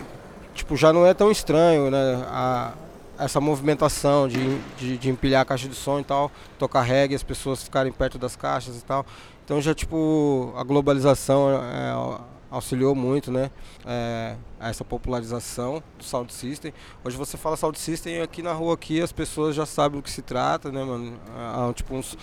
tipo, 0.54 0.76
já 0.76 0.92
não 0.92 1.06
é 1.06 1.14
tão 1.14 1.30
estranho, 1.30 1.90
né? 1.90 2.26
A, 2.28 2.72
essa 3.18 3.40
movimentação 3.40 4.28
de, 4.28 4.58
de, 4.76 4.98
de, 4.98 5.08
empilhar 5.08 5.40
a 5.40 5.44
caixa 5.46 5.66
de 5.66 5.74
som 5.74 5.98
e 5.98 6.04
tal, 6.04 6.30
tocar 6.58 6.82
reggae, 6.82 7.14
as 7.14 7.22
pessoas 7.22 7.62
ficarem 7.62 7.90
perto 7.90 8.18
das 8.18 8.36
caixas 8.36 8.76
e 8.78 8.84
tal. 8.84 9.06
Então 9.42 9.58
já 9.58 9.74
tipo 9.74 10.52
a 10.54 10.62
globalização 10.62 11.50
é, 11.50 12.28
auxiliou 12.50 12.94
muito, 12.94 13.30
né? 13.30 13.50
É, 13.86 14.36
a 14.58 14.70
essa 14.70 14.84
popularização 14.84 15.82
do 15.96 16.04
sound 16.04 16.32
system. 16.32 16.72
Hoje 17.04 17.16
você 17.16 17.36
fala 17.36 17.56
sound 17.56 17.78
system 17.78 18.20
aqui 18.20 18.42
na 18.42 18.52
rua 18.52 18.74
aqui 18.74 19.00
as 19.00 19.12
pessoas 19.12 19.54
já 19.54 19.66
sabem 19.66 20.00
do 20.00 20.02
que 20.02 20.10
se 20.10 20.22
trata, 20.22 20.72
né, 20.72 20.82
mano? 20.82 21.18
Há 21.36 21.72
tipo 21.74 21.94
uns 21.94 22.16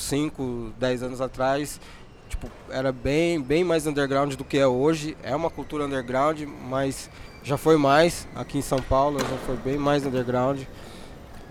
5, 0.00 0.72
10 0.78 1.02
anos 1.02 1.20
atrás, 1.20 1.80
tipo, 2.28 2.50
era 2.70 2.92
bem, 2.92 3.40
bem 3.40 3.64
mais 3.64 3.86
underground 3.86 4.34
do 4.34 4.44
que 4.44 4.58
é 4.58 4.66
hoje. 4.66 5.16
É 5.22 5.34
uma 5.34 5.50
cultura 5.50 5.84
underground, 5.84 6.42
mas 6.68 7.10
já 7.42 7.56
foi 7.56 7.76
mais 7.76 8.26
aqui 8.34 8.58
em 8.58 8.62
São 8.62 8.80
Paulo, 8.80 9.18
já 9.20 9.36
foi 9.46 9.56
bem 9.56 9.78
mais 9.78 10.04
underground. 10.04 10.62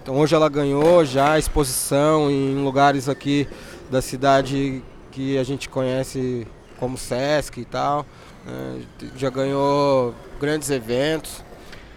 Então 0.02 0.18
hoje 0.18 0.36
ela 0.36 0.48
ganhou 0.48 1.04
já 1.04 1.38
exposição 1.38 2.32
em 2.32 2.56
lugares 2.64 3.10
aqui 3.10 3.48
da 3.90 4.02
cidade 4.02 4.82
que 5.12 5.38
a 5.38 5.44
gente 5.44 5.68
conhece 5.68 6.48
como 6.78 6.98
Sesc 6.98 7.60
e 7.60 7.66
tal. 7.66 8.06
Né? 8.46 8.82
Já 9.16 9.30
ganhou 9.30 10.14
grandes 10.40 10.70
eventos. 10.70 11.44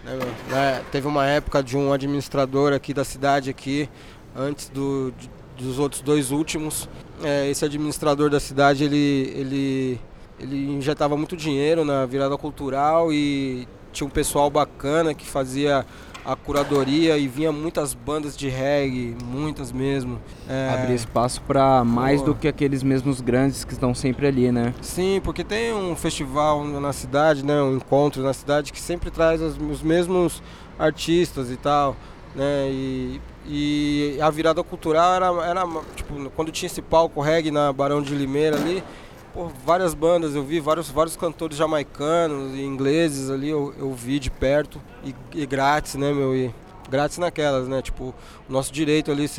Né, 0.03 0.19
né, 0.49 0.83
teve 0.91 1.07
uma 1.07 1.25
época 1.25 1.61
de 1.61 1.77
um 1.77 1.93
administrador 1.93 2.73
aqui 2.73 2.93
da 2.93 3.05
cidade 3.05 3.51
aqui, 3.51 3.87
antes 4.35 4.67
do, 4.69 5.13
dos 5.57 5.79
outros 5.79 6.01
dois 6.01 6.31
últimos. 6.31 6.89
É, 7.23 7.49
esse 7.49 7.63
administrador 7.63 8.29
da 8.29 8.39
cidade 8.39 8.83
ele, 8.83 9.31
ele, 9.35 10.01
ele 10.39 10.71
injetava 10.71 11.15
muito 11.15 11.37
dinheiro 11.37 11.85
na 11.85 12.05
virada 12.05 12.35
cultural 12.37 13.13
e 13.13 13.67
tinha 13.93 14.07
um 14.07 14.09
pessoal 14.09 14.49
bacana 14.49 15.13
que 15.13 15.25
fazia 15.25 15.85
a 16.25 16.35
curadoria 16.35 17.17
e 17.17 17.27
vinha 17.27 17.51
muitas 17.51 17.93
bandas 17.93 18.37
de 18.37 18.47
reggae, 18.47 19.15
muitas 19.25 19.71
mesmo. 19.71 20.19
É... 20.47 20.69
Abrir 20.73 20.93
espaço 20.93 21.41
para 21.41 21.83
mais 21.83 22.21
do 22.21 22.35
que 22.35 22.47
aqueles 22.47 22.83
mesmos 22.83 23.21
grandes 23.21 23.63
que 23.63 23.73
estão 23.73 23.93
sempre 23.93 24.27
ali, 24.27 24.51
né? 24.51 24.73
Sim, 24.81 25.19
porque 25.23 25.43
tem 25.43 25.73
um 25.73 25.95
festival 25.95 26.63
na 26.63 26.93
cidade, 26.93 27.43
né, 27.43 27.61
um 27.61 27.77
encontro 27.77 28.21
na 28.21 28.33
cidade 28.33 28.71
que 28.71 28.79
sempre 28.79 29.09
traz 29.09 29.41
os, 29.41 29.57
os 29.57 29.81
mesmos 29.81 30.41
artistas 30.77 31.49
e 31.51 31.57
tal, 31.57 31.95
né? 32.35 32.69
E, 32.69 33.21
e 33.45 34.19
a 34.21 34.29
virada 34.29 34.63
cultural 34.63 35.15
era, 35.15 35.49
era 35.49 35.67
tipo, 35.95 36.29
quando 36.35 36.51
tinha 36.51 36.67
esse 36.67 36.81
palco 36.81 37.21
reggae 37.21 37.49
na 37.49 37.73
Barão 37.73 38.01
de 38.01 38.13
Limeira 38.13 38.55
ali, 38.55 38.83
por 39.33 39.49
várias 39.65 39.93
bandas, 39.93 40.35
eu 40.35 40.43
vi 40.43 40.59
vários, 40.59 40.89
vários 40.89 41.15
cantores 41.15 41.57
jamaicanos 41.57 42.53
e 42.55 42.61
ingleses 42.61 43.29
ali, 43.29 43.49
eu, 43.49 43.73
eu 43.77 43.93
vi 43.93 44.19
de 44.19 44.29
perto 44.29 44.81
e, 45.03 45.15
e, 45.33 45.45
grátis, 45.45 45.95
né, 45.95 46.11
meu? 46.13 46.35
E 46.35 46.53
grátis 46.89 47.17
naquelas, 47.17 47.67
né? 47.67 47.81
Tipo, 47.81 48.13
o 48.49 48.51
nosso 48.51 48.71
direito 48.71 49.11
ali, 49.11 49.29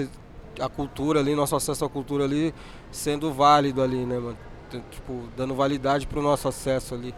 a 0.60 0.68
cultura 0.68 1.20
ali, 1.20 1.34
nosso 1.34 1.54
acesso 1.54 1.84
à 1.84 1.88
cultura 1.88 2.24
ali 2.24 2.54
sendo 2.90 3.32
válido 3.32 3.82
ali, 3.82 4.04
né, 4.04 4.18
mano? 4.18 4.38
Tipo, 4.90 5.24
dando 5.36 5.54
validade 5.54 6.06
pro 6.06 6.22
nosso 6.22 6.48
acesso 6.48 6.94
ali. 6.94 7.14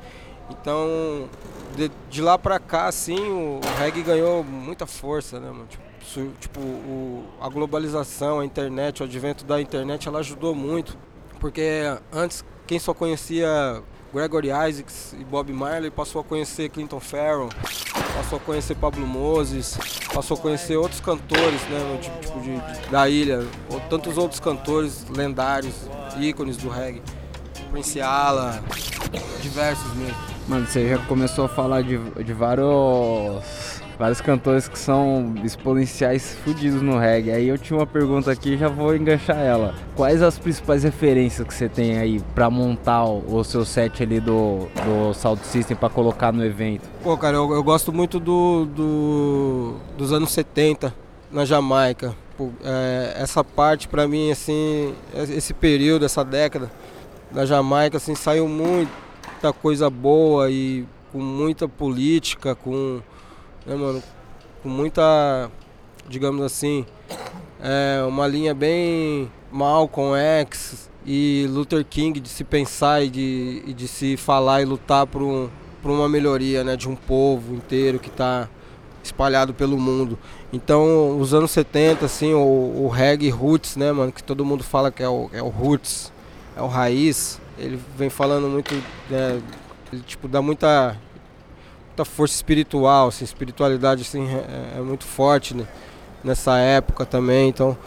Então, 0.51 1.29
de, 1.77 1.91
de 2.11 2.21
lá 2.21 2.37
pra 2.37 2.59
cá, 2.59 2.87
assim, 2.87 3.19
o, 3.19 3.61
o 3.65 3.79
reggae 3.79 4.03
ganhou 4.03 4.43
muita 4.43 4.87
força, 4.87 5.39
né, 5.39 5.51
mano? 5.51 5.67
Tipo, 5.67 5.85
tipo 6.39 6.61
o, 6.61 7.25
a 7.41 7.49
globalização, 7.49 8.41
a 8.41 8.45
internet, 8.45 9.03
o 9.03 9.05
advento 9.05 9.45
da 9.45 9.61
internet, 9.61 10.09
ela 10.09 10.19
ajudou 10.19 10.55
muito. 10.55 10.99
Porque 11.41 11.83
antes 12.13 12.45
quem 12.67 12.79
só 12.79 12.95
conhecia 12.95 13.83
Gregory 14.13 14.49
Isaacs 14.49 15.15
e 15.19 15.25
Bob 15.25 15.53
Marley 15.53 15.91
passou 15.91 16.21
a 16.21 16.25
conhecer 16.25 16.69
Clinton 16.69 17.01
Farrell, 17.01 17.49
passou 18.17 18.39
a 18.39 18.41
conhecer 18.41 18.77
Pablo 18.77 19.07
Moses, 19.07 19.77
passou 20.13 20.37
a 20.37 20.41
conhecer 20.41 20.77
outros 20.77 21.01
cantores, 21.01 21.61
né, 21.63 21.99
tipo, 22.01 22.21
tipo 22.21 22.41
de, 22.41 22.57
de, 22.57 22.91
da 22.91 23.09
ilha, 23.09 23.45
ou 23.69 23.81
tantos 23.81 24.17
outros 24.17 24.39
cantores 24.39 25.05
lendários, 25.11 25.75
ícones 26.19 26.57
do 26.57 26.69
reggae, 26.69 27.03
Prince 27.71 28.01
Ala, 28.01 28.63
diversos 29.43 29.93
mesmo. 29.95 30.17
Mano, 30.47 30.67
você 30.67 30.89
já 30.91 30.99
começou 31.07 31.47
a 31.47 31.49
falar 31.49 31.83
de, 31.83 31.99
de 31.99 32.33
vários 32.33 33.43
vários 33.99 34.21
cantores 34.21 34.69
que 34.69 34.79
são 34.79 35.35
exponenciais 35.45 36.37
fudidos 36.45 36.83
no 36.83 36.99
reggae. 36.99 37.31
Aí 37.31 37.49
eu 37.49 37.59
tinha 37.59 37.79
uma 37.79 37.87
pergunta 37.87 38.31
aqui 38.31 38.57
já 38.57 38.69
vou 38.69 38.95
enganchar 38.95 39.39
ela. 39.39 39.75
Quais 39.95 40.23
as 40.23 40.39
principais 40.39 40.83
referências 40.83 41.47
que 41.47 41.55
você 41.55 41.69
tem 41.69 41.99
aí 41.99 42.21
para 42.35 42.51
montar 42.51 43.05
o, 43.05 43.43
seu 43.45 43.65
set 43.65 44.03
ali 44.03 44.21
do, 44.21 44.67
do 44.85 45.15
Sound 45.15 45.45
System 45.47 45.77
para 45.77 45.89
colocar 45.89 46.33
no 46.33 46.45
evento? 46.45 46.89
Pô, 47.03 47.17
cara, 47.17 47.37
eu, 47.37 47.53
eu 47.53 47.63
gosto 47.63 47.93
muito 47.93 48.19
do, 48.19 48.67
do, 48.67 49.75
dos 49.97 50.13
anos 50.13 50.31
70 50.33 50.95
na 51.31 51.45
Jamaica. 51.45 52.15
Pô, 52.37 52.51
é, 52.65 53.15
essa 53.19 53.45
parte 53.45 53.87
para 53.87 54.09
mim, 54.09 54.31
assim, 54.31 54.95
esse 55.15 55.55
período, 55.55 56.05
essa 56.05 56.25
década 56.25 56.71
da 57.31 57.47
Jamaica, 57.47 57.97
assim, 57.97 58.15
saiu 58.15 58.49
muita 58.49 59.53
coisa 59.61 59.89
boa 59.89 60.51
e 60.51 60.85
com 61.13 61.21
muita 61.21 61.69
política, 61.69 62.57
com 62.57 63.01
né, 63.67 63.75
mano? 63.75 64.03
Com 64.63 64.69
muita, 64.69 65.51
digamos 66.09 66.43
assim, 66.43 66.85
é, 67.61 68.03
uma 68.07 68.27
linha 68.27 68.55
bem 68.55 69.31
Malcolm 69.51 70.17
X 70.17 70.91
e 71.07 71.47
Luther 71.51 71.85
King 71.85 72.19
de 72.21 72.29
se 72.29 72.45
pensar 72.45 73.03
e 73.03 73.11
de, 73.11 73.63
e 73.67 73.73
de 73.73 73.87
se 73.87 74.17
falar 74.17 74.63
e 74.63 74.65
lutar 74.65 75.07
por, 75.07 75.23
um, 75.23 75.49
por 75.83 75.91
uma 75.91 76.09
melhoria 76.09 76.65
né, 76.65 76.77
de 76.77 76.89
um 76.89 76.97
povo 76.97 77.55
inteiro 77.55 77.99
que 77.99 78.09
está 78.09 78.49
espalhado 79.03 79.53
pelo 79.53 79.79
mundo. 79.79 80.19
Então, 80.53 81.19
os 81.19 81.35
anos 81.35 81.51
70, 81.51 82.07
assim, 82.07 82.33
o, 82.33 82.85
o 82.85 82.89
reggae 82.89 83.29
roots, 83.29 83.77
né, 83.77 83.93
mano, 83.93 84.11
que 84.11 84.23
todo 84.23 84.45
mundo 84.45 84.65
fala 84.65 84.91
que 84.91 85.03
é 85.03 85.09
o, 85.09 85.29
é 85.33 85.43
o 85.43 85.49
roots, 85.49 86.13
é 86.57 86.63
o 86.63 86.67
raiz, 86.67 87.41
ele 87.59 87.79
vem 87.97 88.09
falando 88.09 88.49
muito, 88.49 88.75
né, 89.11 89.41
ele, 89.93 90.03
tipo, 90.03 90.27
dá 90.27 90.41
muita 90.41 90.97
muita 91.95 92.05
força 92.05 92.35
espiritual, 92.35 93.09
assim, 93.09 93.25
espiritualidade 93.25 94.03
assim, 94.03 94.27
é, 94.29 94.79
é 94.79 94.81
muito 94.81 95.05
forte 95.05 95.55
né? 95.55 95.65
nessa 96.25 96.59
época 96.59 97.07
também. 97.07 97.49
Então, 97.49 97.79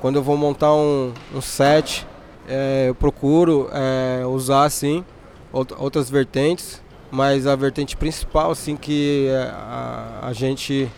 quando 0.00 0.16
eu 0.16 0.22
vou 0.22 0.36
montar 0.36 0.72
um, 0.72 1.12
um 1.34 1.40
set, 1.40 2.06
é, 2.48 2.86
eu 2.88 2.94
procuro 2.94 3.68
é, 3.72 4.24
usar 4.24 4.64
assim 4.64 5.04
outras 5.52 6.08
vertentes, 6.08 6.80
mas 7.10 7.46
a 7.46 7.56
vertente 7.56 7.96
principal 7.96 8.52
assim 8.52 8.76
que 8.76 9.26
é, 9.28 9.50
a, 9.52 10.20
a 10.22 10.32
gente 10.32 10.88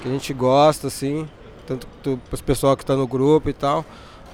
que 0.00 0.08
a 0.08 0.12
gente 0.12 0.32
gosta 0.32 0.86
assim, 0.86 1.28
tanto 1.66 1.86
para 2.02 2.12
o 2.12 2.42
pessoal 2.42 2.76
que 2.76 2.84
está 2.84 2.94
no 2.96 3.06
grupo 3.06 3.50
e 3.50 3.52
tal, 3.52 3.84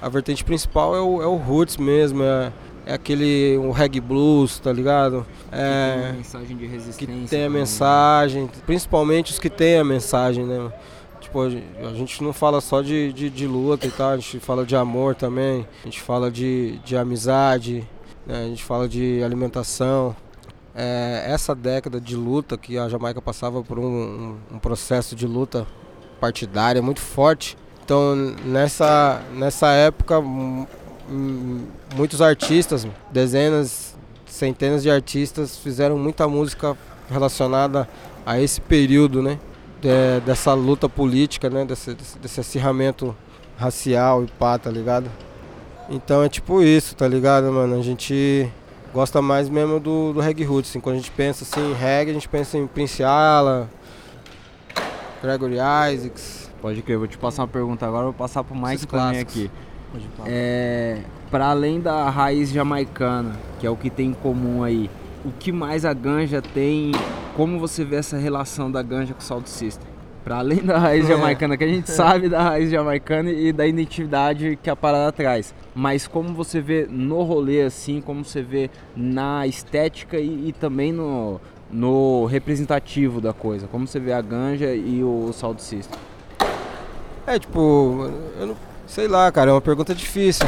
a 0.01 0.07
vertente 0.07 0.45
principal 0.45 0.95
é 0.95 1.01
o, 1.01 1.21
é 1.21 1.27
o 1.27 1.35
roots 1.35 1.75
mesmo, 1.75 2.23
é, 2.23 2.53
é 2.85 2.93
aquele 2.93 3.57
um 3.57 3.71
reggae 3.71 3.99
blues, 3.99 4.59
tá 4.59 4.71
ligado? 4.71 5.25
É, 5.51 5.95
que 5.95 6.01
tem 6.01 6.09
a 6.09 6.13
mensagem 6.13 6.57
de 6.57 6.65
resistência. 6.67 7.07
Que 7.07 7.29
tem 7.29 7.45
a 7.45 7.49
né? 7.49 7.59
mensagem, 7.59 8.49
principalmente 8.65 9.31
os 9.31 9.39
que 9.39 9.49
tem 9.49 9.77
a 9.79 9.83
mensagem, 9.83 10.45
né? 10.45 10.71
Tipo, 11.19 11.41
a 11.41 11.93
gente 11.93 12.23
não 12.23 12.31
fala 12.31 12.61
só 12.61 12.81
de, 12.81 13.11
de, 13.11 13.29
de, 13.31 13.47
luta 13.47 13.87
e 13.87 13.91
tal, 13.91 14.11
a 14.11 14.17
gente 14.17 14.39
fala 14.39 14.63
de 14.63 14.75
amor 14.75 15.15
também, 15.15 15.67
a 15.81 15.85
gente 15.85 15.99
fala 15.99 16.29
de, 16.29 16.77
de 16.85 16.95
amizade, 16.95 17.83
né? 18.27 18.43
a 18.43 18.47
gente 18.47 18.63
fala 18.63 18.87
de 18.87 19.23
alimentação. 19.23 20.15
É, 20.75 21.25
essa 21.27 21.55
década 21.55 21.99
de 21.99 22.15
luta 22.15 22.57
que 22.57 22.77
a 22.77 22.87
Jamaica 22.87 23.21
passava 23.21 23.63
por 23.63 23.79
um, 23.79 23.85
um, 23.85 24.37
um 24.55 24.59
processo 24.59 25.15
de 25.15 25.25
luta 25.25 25.65
partidária 26.19 26.81
muito 26.81 27.01
forte. 27.01 27.57
Então 27.83 28.15
nessa, 28.45 29.21
nessa 29.33 29.71
época 29.71 30.21
muitos 31.95 32.21
artistas, 32.21 32.87
dezenas, 33.11 33.95
centenas 34.25 34.83
de 34.83 34.89
artistas 34.89 35.57
fizeram 35.57 35.97
muita 35.97 36.27
música 36.27 36.75
relacionada 37.09 37.87
a 38.25 38.39
esse 38.39 38.59
período, 38.59 39.21
né? 39.21 39.39
De, 39.81 40.19
dessa 40.25 40.53
luta 40.53 40.89
política, 40.89 41.49
né? 41.49 41.65
Desse, 41.65 41.93
desse, 41.93 42.17
desse 42.19 42.39
acirramento 42.39 43.15
racial 43.57 44.23
e 44.23 44.27
pá, 44.27 44.57
tá 44.57 44.69
ligado? 44.69 45.09
Então 45.89 46.23
é 46.23 46.29
tipo 46.29 46.61
isso, 46.61 46.95
tá 46.95 47.07
ligado, 47.07 47.51
mano? 47.51 47.79
A 47.79 47.83
gente 47.83 48.49
gosta 48.93 49.21
mais 49.21 49.49
mesmo 49.49 49.79
do, 49.79 50.13
do 50.13 50.19
reggae 50.19 50.43
roots, 50.43 50.71
assim. 50.71 50.79
Quando 50.79 50.95
a 50.95 50.99
gente 50.99 51.11
pensa 51.11 51.43
assim 51.43 51.71
em 51.71 51.73
reggae, 51.73 52.11
a 52.11 52.13
gente 52.13 52.27
pensa 52.27 52.57
em 52.57 52.65
Prince 52.65 53.03
Ala, 53.03 53.69
Gregory 55.21 55.55
Isaacs. 55.93 56.49
Pode 56.61 56.81
crer, 56.81 56.97
vou 56.97 57.07
te 57.07 57.17
passar 57.17 57.43
uma 57.43 57.47
pergunta 57.47 57.85
agora, 57.85 58.05
vou 58.05 58.13
passar 58.13 58.43
pro 58.43 58.55
Mike 58.55 58.87
também 58.87 59.19
aqui. 59.19 59.51
É, 60.25 60.99
para 61.31 61.47
além 61.47 61.79
da 61.79 62.09
raiz 62.09 62.49
jamaicana, 62.49 63.35
que 63.59 63.67
é 63.67 63.69
o 63.69 63.75
que 63.75 63.89
tem 63.89 64.09
em 64.09 64.13
comum 64.13 64.63
aí, 64.63 64.89
o 65.23 65.31
que 65.31 65.51
mais 65.51 65.85
a 65.85 65.93
ganja 65.93 66.41
tem? 66.41 66.91
Como 67.35 67.59
você 67.59 67.83
vê 67.83 67.97
essa 67.97 68.17
relação 68.17 68.71
da 68.71 68.81
ganja 68.81 69.13
com 69.13 69.19
o 69.19 69.23
Salt 69.23 69.47
System? 69.47 69.87
Para 70.23 70.37
além 70.37 70.59
da 70.59 70.77
raiz 70.77 71.05
é. 71.05 71.09
jamaicana, 71.09 71.57
que 71.57 71.63
a 71.63 71.67
gente 71.67 71.89
sabe 71.91 72.29
da 72.29 72.41
raiz 72.41 72.69
jamaicana 72.69 73.29
e 73.31 73.51
da 73.51 73.65
identidade 73.65 74.57
que 74.61 74.69
a 74.69 74.75
parada 74.75 75.11
traz. 75.11 75.53
Mas 75.73 76.07
como 76.07 76.33
você 76.33 76.61
vê 76.61 76.87
no 76.89 77.23
rolê, 77.23 77.61
assim, 77.61 78.01
como 78.01 78.23
você 78.23 78.41
vê 78.41 78.69
na 78.95 79.45
estética 79.45 80.17
e, 80.17 80.49
e 80.49 80.53
também 80.53 80.91
no, 80.91 81.39
no 81.71 82.25
representativo 82.25 83.19
da 83.19 83.33
coisa? 83.33 83.67
Como 83.67 83.87
você 83.87 83.99
vê 83.99 84.13
a 84.13 84.21
ganja 84.21 84.73
e 84.73 85.03
o 85.03 85.31
Salt 85.33 85.59
System? 85.59 85.99
É, 87.27 87.39
tipo, 87.39 88.09
eu 88.39 88.47
não 88.47 88.55
Sei 88.87 89.07
lá, 89.07 89.31
cara, 89.31 89.51
é 89.51 89.53
uma 89.53 89.61
pergunta 89.61 89.93
difícil. 89.93 90.45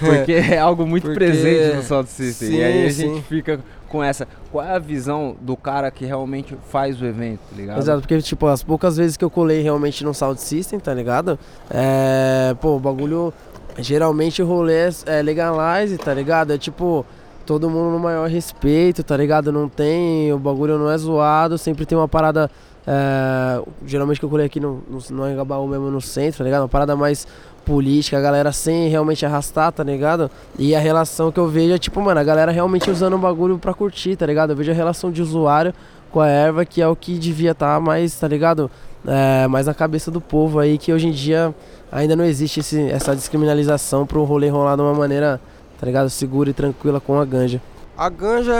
Porque 0.00 0.32
é 0.32 0.58
algo 0.58 0.86
muito 0.86 1.04
Porque... 1.04 1.18
presente 1.18 1.76
no 1.76 1.82
Sound 1.82 2.08
System. 2.08 2.48
Sim, 2.48 2.56
e 2.56 2.64
aí 2.64 2.86
a 2.86 2.90
sim. 2.90 3.14
gente 3.14 3.22
fica 3.22 3.60
com 3.88 4.02
essa. 4.02 4.26
Qual 4.50 4.64
é 4.64 4.74
a 4.74 4.78
visão 4.78 5.36
do 5.40 5.56
cara 5.56 5.90
que 5.90 6.04
realmente 6.04 6.56
faz 6.70 7.00
o 7.00 7.04
evento, 7.04 7.40
tá 7.50 7.56
ligado? 7.56 7.78
Exato, 7.78 8.00
porque, 8.00 8.20
tipo, 8.22 8.46
as 8.46 8.62
poucas 8.62 8.96
vezes 8.96 9.16
que 9.16 9.24
eu 9.24 9.30
colei 9.30 9.60
realmente 9.62 10.02
no 10.02 10.14
Sound 10.14 10.40
System, 10.40 10.80
tá 10.80 10.94
ligado? 10.94 11.38
É. 11.70 12.54
Pô, 12.60 12.76
o 12.76 12.80
bagulho. 12.80 13.32
Geralmente 13.78 14.42
o 14.42 14.46
rolê 14.46 14.88
é, 14.88 14.90
é 15.06 15.22
legalize, 15.22 15.96
tá 15.96 16.12
ligado? 16.12 16.52
É 16.52 16.58
tipo 16.58 17.06
todo 17.46 17.68
mundo 17.68 17.90
no 17.90 17.98
maior 17.98 18.28
respeito, 18.28 19.02
tá 19.02 19.16
ligado? 19.16 19.50
Não 19.50 19.68
tem, 19.68 20.32
o 20.32 20.38
bagulho 20.38 20.78
não 20.78 20.90
é 20.90 20.96
zoado, 20.96 21.58
sempre 21.58 21.86
tem 21.86 21.96
uma 21.96 22.08
parada 22.08 22.50
é, 22.86 23.62
geralmente 23.86 24.18
que 24.18 24.24
eu 24.24 24.28
colhei 24.28 24.46
aqui 24.46 24.58
no, 24.58 24.82
no, 24.88 24.98
no 25.10 25.30
Engabaú 25.30 25.66
mesmo 25.68 25.90
no 25.90 26.00
centro, 26.00 26.38
tá 26.38 26.44
ligado? 26.44 26.62
Uma 26.62 26.68
parada 26.68 26.96
mais 26.96 27.26
política, 27.64 28.18
a 28.18 28.20
galera 28.20 28.50
sem 28.50 28.88
realmente 28.88 29.24
arrastar, 29.24 29.72
tá 29.72 29.84
ligado? 29.84 30.30
E 30.58 30.74
a 30.74 30.80
relação 30.80 31.30
que 31.30 31.38
eu 31.38 31.46
vejo 31.48 31.74
é 31.74 31.78
tipo, 31.78 32.00
mano, 32.00 32.18
a 32.18 32.24
galera 32.24 32.50
realmente 32.50 32.90
usando 32.90 33.14
o 33.14 33.18
bagulho 33.18 33.58
pra 33.58 33.72
curtir, 33.72 34.16
tá 34.16 34.26
ligado? 34.26 34.50
Eu 34.50 34.56
vejo 34.56 34.72
a 34.72 34.74
relação 34.74 35.12
de 35.12 35.22
usuário 35.22 35.72
com 36.10 36.20
a 36.20 36.28
erva, 36.28 36.64
que 36.64 36.82
é 36.82 36.88
o 36.88 36.96
que 36.96 37.18
devia 37.18 37.52
estar 37.52 37.74
tá 37.74 37.80
mais, 37.80 38.18
tá 38.18 38.26
ligado? 38.26 38.70
É, 39.06 39.46
mais 39.46 39.66
na 39.66 39.74
cabeça 39.74 40.10
do 40.10 40.20
povo 40.20 40.58
aí, 40.58 40.76
que 40.76 40.92
hoje 40.92 41.08
em 41.08 41.12
dia 41.12 41.54
ainda 41.90 42.14
não 42.16 42.24
existe 42.24 42.60
esse, 42.60 42.90
essa 42.90 43.14
descriminalização 43.14 44.06
pro 44.06 44.24
rolê 44.24 44.48
rolar 44.48 44.76
de 44.76 44.82
uma 44.82 44.94
maneira, 44.94 45.40
tá 45.78 45.86
ligado? 45.86 46.10
Segura 46.10 46.50
e 46.50 46.52
tranquila 46.52 47.00
com 47.00 47.18
a 47.18 47.24
ganja 47.24 47.60
a 47.96 48.08
ganja, 48.08 48.52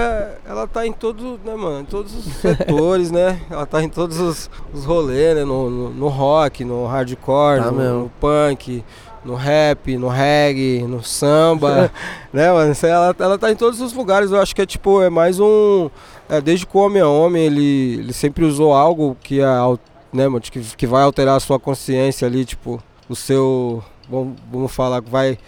ela 0.45 0.66
tá 0.66 0.87
em 0.87 0.92
todos, 0.92 1.38
né, 1.45 1.55
mano? 1.55 1.81
Em 1.81 1.85
todos 1.85 2.14
os 2.14 2.25
setores, 2.35 3.11
né? 3.11 3.40
Ela 3.51 3.64
tá 3.66 3.83
em 3.83 3.88
todos 3.88 4.21
os, 4.21 4.51
os 4.75 4.85
rolês, 4.85 5.37
né? 5.37 5.45
No, 5.45 5.71
no, 5.71 5.90
no 5.90 6.09
rock, 6.09 6.64
no 6.64 6.87
hardcore, 6.87 7.62
tá 7.62 7.71
no, 7.71 8.03
no, 8.03 8.11
punk, 8.21 8.85
no 9.25 9.35
rap, 9.35 9.97
no 9.97 10.09
reggae, 10.09 10.83
no 10.83 11.03
samba, 11.03 11.90
né, 12.33 12.53
mano? 12.53 12.75
Ela, 12.83 13.16
ela 13.18 13.38
tá 13.38 13.51
em 13.51 13.57
todos 13.57 13.81
os 13.81 13.95
lugares. 13.95 14.31
Eu 14.31 14.40
acho 14.40 14.55
que 14.55 14.62
é 14.62 14.66
tipo, 14.66 15.01
é 15.01 15.09
mais 15.09 15.40
um. 15.40 15.88
É, 16.29 16.40
desde 16.40 16.66
que 16.66 16.77
o 16.77 16.81
homem 16.81 17.01
é 17.01 17.07
homem, 17.07 17.45
ele, 17.45 18.01
ele 18.01 18.12
sempre 18.12 18.45
usou 18.45 18.75
algo 18.75 19.16
que, 19.23 19.40
é, 19.40 19.47
né, 20.12 20.29
mano, 20.29 20.40
que, 20.40 20.61
que 20.61 20.87
vai 20.87 21.03
alterar 21.03 21.37
a 21.37 21.40
sua 21.40 21.59
consciência 21.59 22.29
ali, 22.29 22.45
tipo, 22.45 22.83
o 23.09 23.16
seu. 23.16 23.83
Vamos, 24.11 24.35
vamos 24.51 24.73
falar, 24.73 25.01
vai 25.01 25.38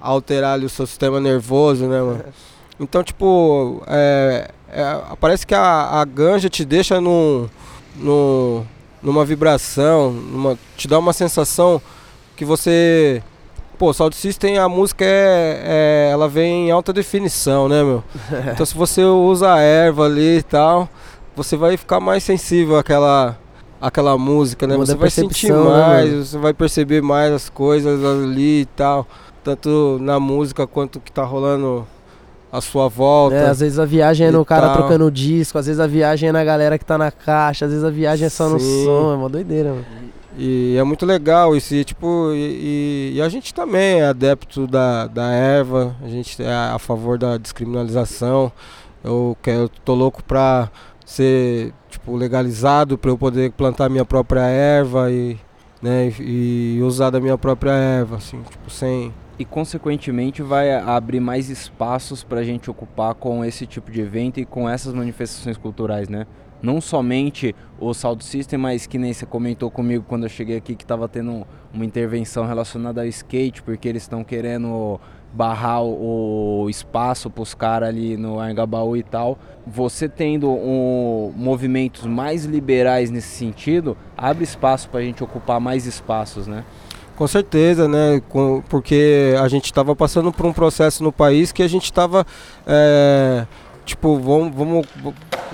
alterar 0.00 0.54
ali 0.54 0.64
o 0.64 0.70
seu 0.70 0.86
sistema 0.86 1.20
nervoso, 1.20 1.86
né, 1.86 2.00
mano? 2.00 2.24
Então, 2.78 3.02
tipo, 3.02 3.82
é, 3.86 4.50
é, 4.70 5.02
parece 5.18 5.46
que 5.46 5.54
a, 5.54 6.00
a 6.00 6.04
ganja 6.04 6.48
te 6.48 6.64
deixa 6.64 7.00
num, 7.00 7.48
num, 7.96 8.64
numa 9.02 9.24
vibração, 9.24 10.12
numa, 10.12 10.58
te 10.76 10.86
dá 10.86 10.98
uma 10.98 11.12
sensação 11.12 11.80
que 12.36 12.44
você. 12.44 13.22
Pô, 13.78 13.92
Sound 13.92 14.16
System, 14.16 14.58
a 14.58 14.68
música 14.68 15.04
é, 15.04 15.62
é, 15.64 16.08
ela 16.10 16.28
vem 16.28 16.68
em 16.68 16.70
alta 16.70 16.92
definição, 16.92 17.68
né, 17.68 17.82
meu? 17.82 18.02
Então, 18.52 18.64
se 18.64 18.74
você 18.74 19.04
usa 19.04 19.52
a 19.52 19.60
erva 19.60 20.06
ali 20.06 20.38
e 20.38 20.42
tal, 20.42 20.88
você 21.34 21.56
vai 21.56 21.76
ficar 21.76 22.00
mais 22.00 22.24
sensível 22.24 22.78
àquela, 22.78 23.38
àquela 23.80 24.16
música, 24.16 24.66
né? 24.66 24.76
Você 24.76 24.94
vai 24.94 25.10
sentir 25.10 25.52
né, 25.52 25.58
mais, 25.58 26.10
né, 26.10 26.24
você 26.24 26.38
vai 26.38 26.54
perceber 26.54 27.02
mais 27.02 27.32
as 27.32 27.50
coisas 27.50 28.02
ali 28.02 28.62
e 28.62 28.66
tal, 28.66 29.06
tanto 29.44 29.98
na 30.00 30.18
música 30.18 30.66
quanto 30.66 30.98
que 30.98 31.12
tá 31.12 31.22
rolando 31.22 31.86
a 32.50 32.60
sua 32.60 32.88
volta. 32.88 33.36
É, 33.36 33.48
às 33.48 33.60
vezes 33.60 33.78
a 33.78 33.84
viagem 33.84 34.28
é 34.28 34.30
no 34.30 34.44
cara 34.44 34.68
tal. 34.68 34.76
trocando 34.76 35.10
disco, 35.10 35.58
às 35.58 35.66
vezes 35.66 35.80
a 35.80 35.86
viagem 35.86 36.28
é 36.28 36.32
na 36.32 36.44
galera 36.44 36.78
que 36.78 36.84
tá 36.84 36.96
na 36.96 37.10
caixa, 37.10 37.66
às 37.66 37.70
vezes 37.70 37.84
a 37.84 37.90
viagem 37.90 38.26
é 38.26 38.30
só 38.30 38.46
Sim. 38.46 38.54
no 38.54 38.60
som, 38.60 39.12
é 39.12 39.16
uma 39.16 39.28
doideira, 39.28 39.70
mano. 39.70 39.84
E 40.38 40.76
é 40.76 40.84
muito 40.84 41.06
legal 41.06 41.56
isso, 41.56 41.74
e, 41.74 41.82
tipo, 41.82 42.30
e, 42.34 43.14
e, 43.14 43.22
a 43.22 43.28
gente 43.28 43.54
também 43.54 44.00
é 44.00 44.06
adepto 44.06 44.66
da, 44.66 45.06
da 45.06 45.32
erva, 45.32 45.96
a 46.02 46.08
gente 46.08 46.42
é 46.42 46.52
a 46.52 46.78
favor 46.78 47.16
da 47.16 47.38
descriminalização. 47.38 48.52
Eu, 49.02 49.34
eu 49.46 49.68
tô 49.82 49.94
louco 49.94 50.22
pra 50.22 50.68
ser 51.06 51.72
tipo, 51.88 52.14
legalizado, 52.16 52.98
pra 52.98 53.10
eu 53.10 53.16
poder 53.16 53.50
plantar 53.52 53.88
minha 53.88 54.04
própria 54.04 54.42
erva 54.42 55.10
e, 55.10 55.38
né, 55.80 56.12
e, 56.20 56.76
e 56.78 56.82
usar 56.82 57.08
da 57.08 57.18
minha 57.18 57.38
própria 57.38 57.72
erva, 57.72 58.16
assim, 58.16 58.42
tipo, 58.42 58.68
sem, 58.68 59.14
e 59.38 59.44
consequentemente 59.44 60.42
vai 60.42 60.72
abrir 60.72 61.20
mais 61.20 61.50
espaços 61.50 62.24
para 62.24 62.40
a 62.40 62.44
gente 62.44 62.70
ocupar 62.70 63.14
com 63.14 63.44
esse 63.44 63.66
tipo 63.66 63.90
de 63.90 64.00
evento 64.00 64.40
e 64.40 64.44
com 64.44 64.68
essas 64.68 64.94
manifestações 64.94 65.56
culturais, 65.56 66.08
né? 66.08 66.26
Não 66.62 66.80
somente 66.80 67.54
o 67.78 67.92
Sound 67.92 68.24
System, 68.24 68.58
mas 68.58 68.86
que 68.86 68.96
nem 68.96 69.12
você 69.12 69.26
comentou 69.26 69.70
comigo 69.70 70.04
quando 70.08 70.22
eu 70.22 70.28
cheguei 70.28 70.56
aqui 70.56 70.74
que 70.74 70.84
estava 70.84 71.06
tendo 71.06 71.46
uma 71.72 71.84
intervenção 71.84 72.46
relacionada 72.46 73.02
ao 73.02 73.06
skate, 73.06 73.62
porque 73.62 73.86
eles 73.86 74.02
estão 74.02 74.24
querendo 74.24 74.98
barrar 75.32 75.82
o, 75.82 76.66
espaço 76.70 77.28
para 77.28 77.42
os 77.42 77.54
caras 77.54 77.90
ali 77.90 78.16
no 78.16 78.40
Angabaú 78.40 78.96
e 78.96 79.02
tal. 79.02 79.38
Você 79.66 80.08
tendo 80.08 80.50
um, 80.50 81.30
movimentos 81.36 82.06
mais 82.06 82.46
liberais 82.46 83.10
nesse 83.10 83.36
sentido, 83.36 83.96
abre 84.16 84.42
espaço 84.42 84.88
para 84.88 85.00
a 85.00 85.02
gente 85.02 85.22
ocupar 85.22 85.60
mais 85.60 85.84
espaços, 85.84 86.46
né? 86.46 86.64
Com 87.16 87.26
certeza, 87.26 87.88
né? 87.88 88.20
Com, 88.28 88.62
porque 88.68 89.34
a 89.40 89.48
gente 89.48 89.64
estava 89.64 89.96
passando 89.96 90.30
por 90.30 90.44
um 90.44 90.52
processo 90.52 91.02
no 91.02 91.10
país 91.10 91.50
que 91.50 91.62
a 91.62 91.68
gente 91.68 91.84
estava. 91.84 92.26
É, 92.66 93.46
tipo, 93.86 94.18
vamos, 94.18 94.54
vamos 94.54 94.86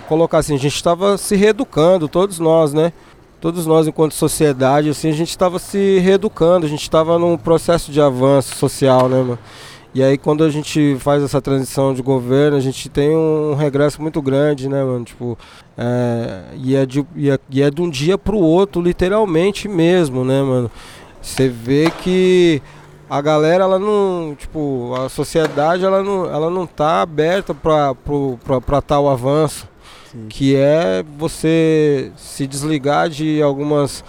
colocar 0.09 0.39
assim, 0.39 0.55
a 0.55 0.59
gente 0.59 0.75
estava 0.75 1.17
se 1.17 1.37
reeducando, 1.37 2.09
todos 2.09 2.41
nós, 2.41 2.75
né? 2.75 2.93
Todos 3.41 3.65
nós, 3.65 3.87
enquanto 3.87 4.13
sociedade, 4.13 4.89
assim, 4.89 5.09
a 5.09 5.15
gente 5.15 5.31
estava 5.31 5.59
se 5.59 5.99
reeducando, 5.99 6.67
a 6.67 6.69
gente 6.69 6.83
estava 6.83 7.19
num 7.19 7.37
processo 7.37 7.91
de 7.93 8.01
avanço 8.01 8.57
social, 8.57 9.09
né, 9.09 9.19
mano? 9.19 9.39
E 9.95 10.03
aí 10.03 10.17
quando 10.17 10.43
a 10.43 10.49
gente 10.49 10.97
faz 11.01 11.23
essa 11.23 11.41
transição 11.41 11.93
de 11.93 12.01
governo, 12.03 12.57
a 12.57 12.61
gente 12.61 12.89
tem 12.89 13.15
um 13.15 13.55
regresso 13.55 14.01
muito 14.01 14.23
grande, 14.23 14.69
né, 14.69 14.83
mano? 14.83 15.05
Tipo, 15.05 15.39
é, 15.77 16.45
e, 16.55 16.75
é 16.75 16.87
de, 16.87 17.05
e, 17.15 17.31
é, 17.31 17.39
e 17.51 17.63
é 17.63 17.71
de 17.71 17.83
um 17.83 17.91
dia 17.91 18.17
pro 18.17 18.39
outro, 18.39 18.81
literalmente 18.81 19.69
mesmo, 19.69 20.25
né, 20.25 20.43
mano? 20.43 20.71
Você 21.23 21.49
vê 21.49 21.91
que 22.03 22.61
a 23.09 23.21
galera, 23.21 23.65
ela 23.65 23.79
não, 23.79 24.35
tipo, 24.37 24.93
a 24.95 25.09
sociedade, 25.09 25.85
ela 25.85 26.03
não, 26.03 26.25
ela 26.25 26.51
não 26.51 26.67
tá 26.67 27.01
aberta 27.01 27.55
para 27.55 28.83
tal 28.83 29.09
avanço, 29.09 29.69
Sim. 30.11 30.27
que 30.29 30.57
é 30.57 31.05
você 31.17 32.11
se 32.17 32.47
desligar 32.47 33.09
de 33.09 33.41
algumas 33.41 34.05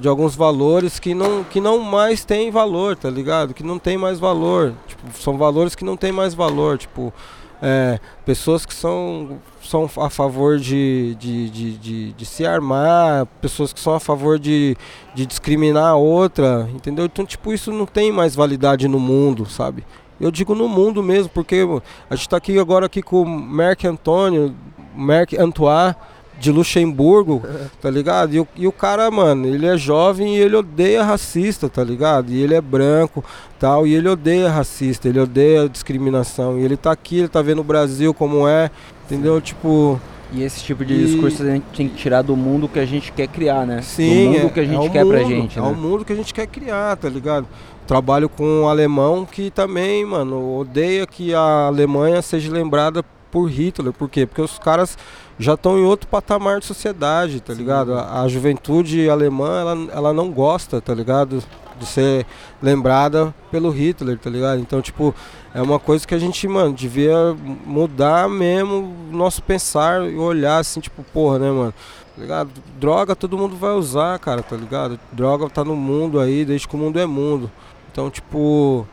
de 0.00 0.08
alguns 0.08 0.34
valores 0.34 0.98
que 0.98 1.14
não, 1.14 1.44
que 1.44 1.60
não 1.60 1.78
mais 1.78 2.24
tem 2.24 2.50
valor, 2.50 2.96
tá 2.96 3.08
ligado? 3.08 3.54
Que 3.54 3.62
não 3.62 3.78
tem 3.78 3.96
mais 3.96 4.18
valor. 4.18 4.74
Tipo, 4.86 5.02
são 5.16 5.38
valores 5.38 5.76
que 5.76 5.84
não 5.84 5.96
tem 5.96 6.10
mais 6.10 6.34
valor, 6.34 6.76
tipo, 6.76 7.14
é, 7.62 8.00
pessoas 8.24 8.66
que 8.66 8.74
são, 8.74 9.38
são 9.66 9.88
a 9.98 10.08
favor 10.10 10.58
de, 10.58 11.14
de, 11.18 11.50
de, 11.50 11.78
de, 11.78 12.12
de 12.12 12.26
se 12.26 12.46
armar, 12.46 13.26
pessoas 13.40 13.72
que 13.72 13.80
são 13.80 13.94
a 13.94 14.00
favor 14.00 14.38
de, 14.38 14.76
de 15.14 15.26
discriminar 15.26 15.88
a 15.88 15.96
outra, 15.96 16.68
entendeu? 16.74 17.04
Então, 17.06 17.26
tipo, 17.26 17.52
isso 17.52 17.72
não 17.72 17.86
tem 17.86 18.10
mais 18.12 18.34
validade 18.34 18.88
no 18.88 18.98
mundo, 18.98 19.46
sabe? 19.46 19.84
Eu 20.20 20.30
digo 20.30 20.54
no 20.54 20.68
mundo 20.68 21.02
mesmo, 21.02 21.28
porque 21.28 21.66
a 22.08 22.14
gente 22.14 22.26
está 22.26 22.36
aqui 22.36 22.58
agora 22.58 22.86
aqui 22.86 23.02
com 23.02 23.22
o 23.22 23.26
Marc 23.26 23.84
Antônio, 23.84 24.54
Marc 24.94 25.34
Antoine, 25.34 25.94
de 26.38 26.50
Luxemburgo, 26.50 27.42
tá 27.80 27.90
ligado? 27.90 28.34
E 28.34 28.40
o, 28.40 28.48
e 28.56 28.66
o 28.66 28.72
cara, 28.72 29.10
mano, 29.10 29.46
ele 29.46 29.66
é 29.66 29.76
jovem 29.76 30.36
e 30.36 30.38
ele 30.38 30.56
odeia 30.56 31.02
racista, 31.02 31.68
tá 31.68 31.82
ligado? 31.82 32.30
E 32.30 32.42
ele 32.42 32.54
é 32.54 32.60
branco, 32.60 33.24
tal, 33.58 33.86
e 33.86 33.94
ele 33.94 34.08
odeia 34.08 34.50
racista, 34.50 35.08
ele 35.08 35.20
odeia 35.20 35.68
discriminação. 35.68 36.58
E 36.58 36.62
ele 36.62 36.76
tá 36.76 36.92
aqui, 36.92 37.20
ele 37.20 37.28
tá 37.28 37.42
vendo 37.42 37.60
o 37.60 37.64
Brasil 37.64 38.12
como 38.12 38.46
é, 38.46 38.70
entendeu? 39.06 39.40
Tipo, 39.40 40.00
E 40.32 40.42
esse 40.42 40.60
tipo 40.60 40.84
de 40.84 40.92
E- 40.92 41.06
discurso 41.06 41.40
a 41.44 41.46
gente 41.46 41.64
tem 41.76 41.88
que 41.88 41.94
tirar 41.94 42.20
do 42.22 42.36
mundo 42.36 42.68
que 42.68 42.80
a 42.80 42.84
gente 42.84 43.12
quer 43.12 43.28
criar, 43.28 43.64
né? 43.64 43.80
Sim, 43.80 44.24
do 44.24 44.30
mundo 44.32 44.46
é- 44.46 44.50
que 44.50 44.60
a 44.60 44.64
gente 44.64 44.86
é 44.86 44.90
quer 44.90 45.06
pra 45.06 45.18
mundo, 45.20 45.28
gente, 45.28 45.58
É 45.58 45.62
né? 45.62 45.68
o 45.68 45.74
mundo 45.76 46.04
que 46.04 46.12
a 46.12 46.16
gente 46.16 46.34
quer 46.34 46.46
criar, 46.48 46.96
tá 46.96 47.08
ligado? 47.08 47.46
Trabalho 47.86 48.28
com 48.28 48.44
um 48.44 48.68
alemão 48.68 49.24
que 49.24 49.52
também, 49.52 50.04
mano, 50.04 50.58
odeia 50.58 51.06
que 51.06 51.32
a 51.32 51.66
Alemanha 51.68 52.20
seja 52.22 52.50
lembrada 52.52 53.04
por 53.30 53.46
Hitler. 53.48 53.92
Por 53.92 54.08
quê? 54.10 54.26
Porque 54.26 54.42
os 54.42 54.58
caras 54.58 54.98
já 55.38 55.54
estão 55.54 55.78
em 55.78 55.84
outro 55.84 56.08
patamar 56.08 56.58
de 56.58 56.66
sociedade, 56.66 57.40
tá 57.40 57.54
ligado? 57.54 57.94
A, 57.94 58.22
a 58.22 58.28
juventude 58.28 59.08
alemã, 59.08 59.60
ela, 59.60 59.88
ela 59.92 60.12
não 60.12 60.30
gosta, 60.32 60.80
tá 60.80 60.92
ligado? 60.92 61.40
De 61.78 61.86
ser 61.86 62.26
lembrada 62.62 63.34
pelo 63.50 63.70
Hitler, 63.70 64.18
tá 64.18 64.30
ligado? 64.30 64.60
Então, 64.60 64.80
tipo, 64.80 65.14
é 65.54 65.60
uma 65.60 65.78
coisa 65.78 66.06
que 66.06 66.14
a 66.14 66.18
gente, 66.18 66.48
mano, 66.48 66.72
devia 66.72 67.36
mudar 67.66 68.28
mesmo 68.28 68.94
o 69.10 69.16
nosso 69.16 69.42
pensar 69.42 70.02
e 70.08 70.16
olhar 70.16 70.58
assim, 70.58 70.80
tipo, 70.80 71.02
porra, 71.02 71.38
né, 71.38 71.50
mano? 71.50 71.74
Tá 72.14 72.22
ligado? 72.22 72.50
Droga 72.80 73.14
todo 73.14 73.36
mundo 73.36 73.56
vai 73.56 73.72
usar, 73.72 74.18
cara, 74.18 74.42
tá 74.42 74.56
ligado? 74.56 74.98
Droga 75.12 75.50
tá 75.50 75.62
no 75.62 75.76
mundo 75.76 76.18
aí, 76.18 76.46
desde 76.46 76.66
que 76.66 76.74
o 76.74 76.78
mundo 76.78 76.98
é 76.98 77.04
mundo. 77.04 77.50
Então, 77.92 78.10
tipo, 78.10 78.86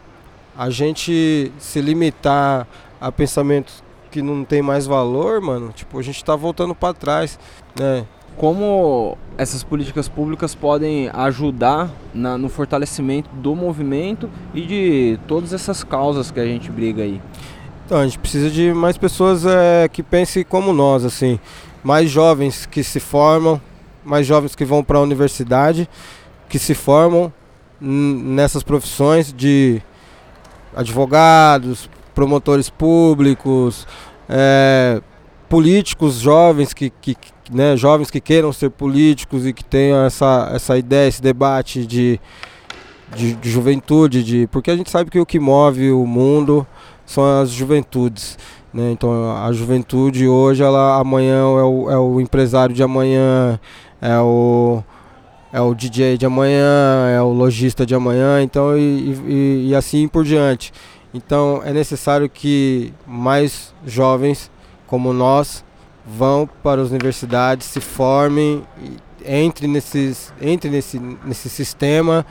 a 0.57 0.69
gente 0.69 1.51
se 1.57 1.81
limitar 1.81 2.67
a 2.99 3.11
pensamentos 3.11 3.83
que 4.11 4.21
não 4.21 4.43
tem 4.43 4.61
mais 4.61 4.85
valor, 4.85 5.41
mano, 5.41 5.71
tipo, 5.73 5.97
a 5.97 6.01
gente 6.01 6.23
tá 6.23 6.35
voltando 6.35 6.75
pra 6.75 6.93
trás, 6.93 7.39
né? 7.79 8.05
Como 8.37 9.17
essas 9.37 9.63
políticas 9.63 10.07
públicas 10.07 10.53
podem 10.55 11.09
ajudar 11.13 11.89
na- 12.13 12.37
no 12.37 12.49
fortalecimento 12.49 13.29
do 13.33 13.55
movimento 13.55 14.29
e 14.53 14.61
de 14.61 15.19
todas 15.27 15.53
essas 15.53 15.83
causas 15.83 16.31
que 16.31 16.39
a 16.39 16.45
gente 16.45 16.71
briga 16.71 17.03
aí? 17.03 17.21
Então, 17.85 17.99
a 17.99 18.05
gente 18.05 18.17
precisa 18.19 18.49
de 18.49 18.73
mais 18.73 18.97
pessoas 18.97 19.45
é, 19.45 19.87
que 19.87 20.01
pensem 20.01 20.43
como 20.43 20.73
nós, 20.73 21.03
assim. 21.05 21.39
Mais 21.83 22.09
jovens 22.09 22.65
que 22.65 22.83
se 22.83 22.99
formam, 22.99 23.61
mais 24.03 24.25
jovens 24.25 24.55
que 24.55 24.65
vão 24.65 24.83
para 24.83 24.97
a 24.97 25.01
universidade, 25.01 25.87
que 26.49 26.57
se 26.57 26.73
formam 26.73 27.31
nessas 27.79 28.63
profissões 28.63 29.33
de 29.33 29.81
advogados, 30.75 31.89
promotores 32.15 32.69
públicos, 32.69 33.85
é, 34.29 35.01
políticos 35.53 36.15
jovens 36.15 36.73
que, 36.73 36.89
que, 36.89 37.13
que, 37.13 37.31
né, 37.51 37.77
jovens 37.77 38.09
que 38.09 38.19
queiram 38.19 38.51
ser 38.51 38.71
políticos 38.71 39.45
e 39.45 39.53
que 39.53 39.63
tenham 39.63 40.03
essa, 40.03 40.49
essa 40.51 40.75
ideia, 40.75 41.07
esse 41.07 41.21
debate 41.21 41.85
de, 41.85 42.19
de, 43.15 43.35
de 43.35 43.51
juventude, 43.51 44.23
de, 44.23 44.47
porque 44.47 44.71
a 44.71 44.75
gente 44.75 44.89
sabe 44.89 45.11
que 45.11 45.19
o 45.19 45.25
que 45.27 45.39
move 45.39 45.91
o 45.91 46.07
mundo 46.07 46.65
são 47.05 47.39
as 47.39 47.51
juventudes. 47.51 48.35
Né? 48.73 48.93
Então 48.93 49.31
a 49.31 49.53
juventude 49.53 50.27
hoje, 50.27 50.63
ela 50.63 50.99
amanhã 50.99 51.41
é 51.41 51.63
o, 51.63 51.91
é 51.91 51.97
o 51.99 52.19
empresário 52.19 52.73
de 52.73 52.81
amanhã, 52.81 53.59
é 54.01 54.17
o, 54.17 54.81
é 55.51 55.61
o 55.61 55.75
DJ 55.75 56.17
de 56.17 56.25
amanhã, 56.25 57.11
é 57.15 57.21
o 57.21 57.29
lojista 57.29 57.85
de 57.85 57.93
amanhã, 57.93 58.41
então 58.41 58.75
e, 58.75 59.13
e, 59.27 59.67
e 59.69 59.75
assim 59.75 60.07
por 60.07 60.23
diante. 60.23 60.73
Então 61.13 61.61
é 61.63 61.71
necessário 61.71 62.27
que 62.27 62.91
mais 63.05 63.71
jovens 63.85 64.51
como 64.87 65.13
nós 65.13 65.63
vão 66.05 66.47
para 66.61 66.81
as 66.81 66.89
universidades, 66.89 67.67
se 67.67 67.79
formem, 67.79 68.63
entre, 69.25 69.67
nesses, 69.67 70.33
entre 70.41 70.69
nesse, 70.69 70.99
nesse 70.99 71.49
sistema 71.49 72.25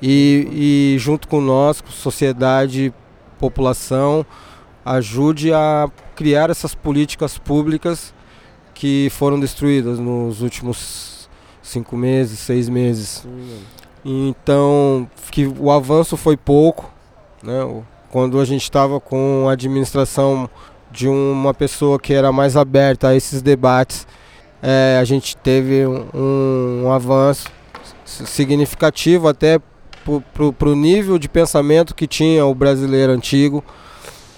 e, 0.00 0.94
e 0.94 0.98
junto 0.98 1.28
com 1.28 1.40
nós, 1.40 1.82
sociedade, 1.88 2.92
população, 3.38 4.24
ajude 4.84 5.52
a 5.52 5.90
criar 6.14 6.50
essas 6.50 6.74
políticas 6.74 7.38
públicas 7.38 8.14
que 8.74 9.08
foram 9.10 9.38
destruídas 9.38 9.98
nos 9.98 10.40
últimos 10.40 11.28
cinco 11.62 11.96
meses, 11.96 12.38
seis 12.38 12.68
meses. 12.68 13.26
Então, 14.04 15.08
que 15.30 15.46
o 15.46 15.70
avanço 15.70 16.16
foi 16.16 16.36
pouco, 16.36 16.90
né? 17.42 17.60
Quando 18.10 18.40
a 18.40 18.44
gente 18.44 18.62
estava 18.62 18.98
com 18.98 19.46
a 19.48 19.52
administração 19.52 20.48
de 20.90 21.08
uma 21.08 21.54
pessoa 21.54 21.98
que 21.98 22.12
era 22.12 22.32
mais 22.32 22.56
aberta 22.56 23.08
a 23.08 23.14
esses 23.16 23.40
debates, 23.42 24.06
eh, 24.62 24.98
a 25.00 25.04
gente 25.04 25.36
teve 25.36 25.86
um, 25.86 26.82
um 26.84 26.92
avanço 26.92 27.48
significativo 28.04 29.28
até 29.28 29.58
para 30.58 30.68
o 30.68 30.74
nível 30.74 31.18
de 31.18 31.28
pensamento 31.28 31.94
que 31.94 32.06
tinha 32.06 32.44
o 32.44 32.54
brasileiro 32.54 33.12
antigo. 33.12 33.62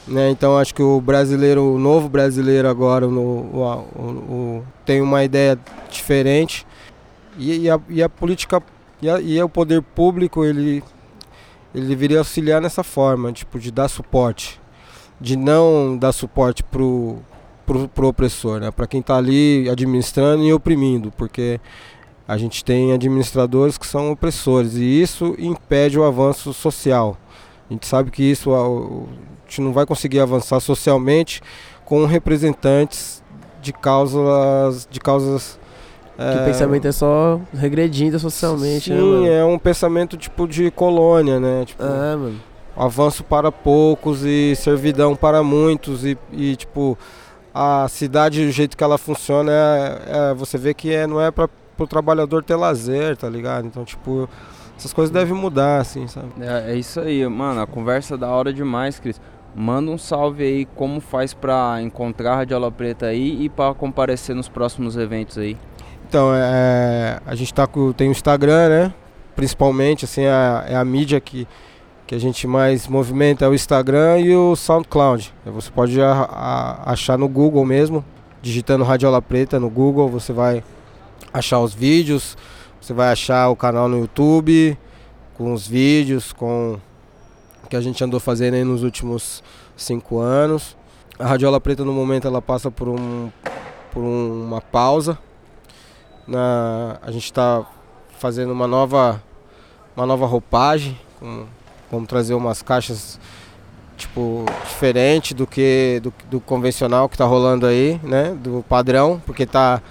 Né? 0.06 0.30
Então 0.30 0.58
acho 0.58 0.74
que 0.74 0.82
o 0.82 1.00
brasileiro, 1.00 1.74
o 1.74 1.78
novo 1.78 2.08
brasileiro 2.08 2.68
agora 2.68 3.06
no, 3.06 3.20
o, 3.20 3.86
o- 3.94 4.02
o- 4.02 4.64
tem 4.84 5.00
uma 5.00 5.22
ideia 5.22 5.56
diferente 5.90 6.66
e, 7.38 7.60
e 7.66 7.70
a, 7.70 7.80
e 7.88 8.02
a 8.02 8.08
política 8.08 8.60
e, 9.00 9.08
a- 9.08 9.20
e 9.20 9.40
o 9.40 9.48
poder 9.48 9.80
público 9.80 10.44
ele, 10.44 10.82
ele 11.72 11.86
deveria 11.86 12.18
auxiliar 12.18 12.60
nessa 12.60 12.82
forma, 12.82 13.32
tipo, 13.32 13.60
de 13.60 13.70
dar 13.70 13.86
suporte, 13.88 14.60
de 15.22 15.36
não 15.36 15.96
dar 15.96 16.12
suporte 16.12 16.64
pro, 16.64 17.18
pro, 17.64 17.88
pro 17.88 18.08
opressor, 18.08 18.58
né? 18.60 18.70
para 18.70 18.86
quem 18.86 19.00
está 19.00 19.16
ali 19.16 19.68
administrando 19.70 20.42
e 20.42 20.52
oprimindo, 20.52 21.12
porque 21.16 21.60
a 22.26 22.36
gente 22.36 22.64
tem 22.64 22.92
administradores 22.92 23.78
que 23.78 23.86
são 23.86 24.10
opressores 24.10 24.74
e 24.74 24.84
isso 24.84 25.34
impede 25.38 25.98
o 25.98 26.04
avanço 26.04 26.52
social. 26.52 27.16
A 27.70 27.72
gente 27.72 27.86
sabe 27.86 28.10
que 28.10 28.22
isso 28.22 28.52
a 28.52 29.48
gente 29.48 29.60
não 29.60 29.72
vai 29.72 29.86
conseguir 29.86 30.20
avançar 30.20 30.58
socialmente 30.60 31.40
com 31.84 32.04
representantes 32.04 33.22
de 33.60 33.72
causas 33.72 34.88
de 34.90 34.98
causas 34.98 35.58
Que 36.16 36.22
é, 36.22 36.42
o 36.42 36.44
pensamento 36.44 36.88
é 36.88 36.92
só 36.92 37.40
regredindo 37.54 38.18
socialmente, 38.18 38.92
sim, 38.92 39.22
né, 39.22 39.38
é 39.38 39.44
um 39.44 39.58
pensamento 39.58 40.16
tipo 40.16 40.48
de 40.48 40.70
colônia, 40.70 41.38
né? 41.38 41.64
Tipo, 41.64 41.82
É, 41.82 42.16
mano. 42.16 42.51
Avanço 42.76 43.22
para 43.22 43.52
poucos 43.52 44.24
e 44.24 44.54
servidão 44.56 45.14
para 45.14 45.42
muitos 45.42 46.04
e, 46.04 46.16
e, 46.32 46.56
tipo 46.56 46.98
a 47.54 47.86
cidade 47.88 48.46
do 48.46 48.50
jeito 48.50 48.76
que 48.76 48.82
ela 48.82 48.96
funciona 48.96 49.52
é, 49.52 50.30
é- 50.30 50.34
você 50.34 50.56
vê 50.56 50.72
que 50.72 50.92
é, 50.92 51.06
não 51.06 51.20
é 51.20 51.30
para 51.30 51.50
o 51.78 51.86
trabalhador 51.86 52.42
ter 52.42 52.56
lazer, 52.56 53.16
tá 53.16 53.28
ligado? 53.28 53.66
Então 53.66 53.84
tipo 53.84 54.28
essas 54.76 54.92
coisas 54.92 55.12
devem 55.12 55.34
mudar, 55.34 55.80
assim, 55.80 56.08
sabe? 56.08 56.28
É, 56.40 56.72
é 56.72 56.76
isso 56.76 56.98
aí, 56.98 57.24
mano. 57.28 57.60
A 57.60 57.66
conversa 57.66 58.14
é 58.14 58.16
da 58.16 58.28
hora 58.28 58.52
demais, 58.52 58.98
Cris. 58.98 59.20
Manda 59.54 59.90
um 59.90 59.98
salve 59.98 60.42
aí, 60.42 60.64
como 60.74 60.98
faz 61.00 61.34
pra 61.34 61.76
encontrar 61.82 62.32
a 62.32 62.36
Radiola 62.36 62.72
Preta 62.72 63.06
aí 63.06 63.44
e 63.44 63.48
pra 63.48 63.74
comparecer 63.74 64.34
nos 64.34 64.48
próximos 64.48 64.96
eventos 64.96 65.36
aí. 65.36 65.56
Então 66.08 66.32
é, 66.34 67.20
a 67.24 67.34
gente 67.34 67.52
tá 67.52 67.66
com 67.66 67.92
tem 67.92 68.08
o 68.08 68.12
Instagram, 68.12 68.68
né? 68.68 68.94
Principalmente 69.36 70.04
assim 70.04 70.26
a, 70.26 70.64
é 70.66 70.74
a 70.74 70.84
mídia 70.84 71.20
que 71.20 71.46
que 72.06 72.14
a 72.14 72.18
gente 72.18 72.46
mais 72.46 72.86
movimenta 72.88 73.44
é 73.44 73.48
o 73.48 73.54
Instagram 73.54 74.20
e 74.20 74.34
o 74.36 74.54
SoundCloud. 74.56 75.32
Você 75.46 75.70
pode 75.70 75.98
achar 76.00 77.16
no 77.16 77.28
Google 77.28 77.64
mesmo, 77.64 78.04
digitando 78.42 78.84
Radiola 78.84 79.22
Preta 79.22 79.58
no 79.58 79.70
Google, 79.70 80.08
você 80.08 80.32
vai 80.32 80.62
achar 81.32 81.60
os 81.60 81.72
vídeos, 81.72 82.36
você 82.80 82.92
vai 82.92 83.10
achar 83.12 83.48
o 83.48 83.56
canal 83.56 83.88
no 83.88 83.98
YouTube 83.98 84.76
com 85.34 85.52
os 85.54 85.66
vídeos, 85.66 86.32
com 86.32 86.78
o 87.64 87.68
que 87.68 87.76
a 87.76 87.80
gente 87.80 88.02
andou 88.04 88.20
fazendo 88.20 88.54
aí 88.54 88.64
nos 88.64 88.82
últimos 88.82 89.42
cinco 89.76 90.18
anos. 90.18 90.76
A 91.18 91.26
Radiola 91.26 91.60
Preta 91.60 91.84
no 91.84 91.92
momento 91.92 92.26
ela 92.26 92.42
passa 92.42 92.70
por 92.70 92.88
um 92.88 93.30
por 93.92 94.02
um- 94.02 94.44
uma 94.46 94.60
pausa. 94.60 95.18
Na, 96.26 96.98
a 97.02 97.10
gente 97.10 97.24
está 97.24 97.64
fazendo 98.18 98.52
uma 98.52 98.66
nova 98.66 99.22
uma 99.96 100.06
nova 100.06 100.24
roupagem, 100.26 100.98
com- 101.20 101.44
vamos 101.92 102.08
trazer 102.08 102.32
umas 102.32 102.62
caixas 102.62 103.20
tipo 103.98 104.46
diferente 104.64 105.34
do 105.34 105.46
que 105.46 106.00
do, 106.02 106.12
do 106.30 106.40
convencional 106.40 107.08
que 107.08 107.14
está 107.14 107.26
rolando 107.26 107.66
aí, 107.66 108.00
né? 108.02 108.34
Do 108.42 108.64
padrão, 108.66 109.22
porque 109.26 109.44
tá 109.44 109.82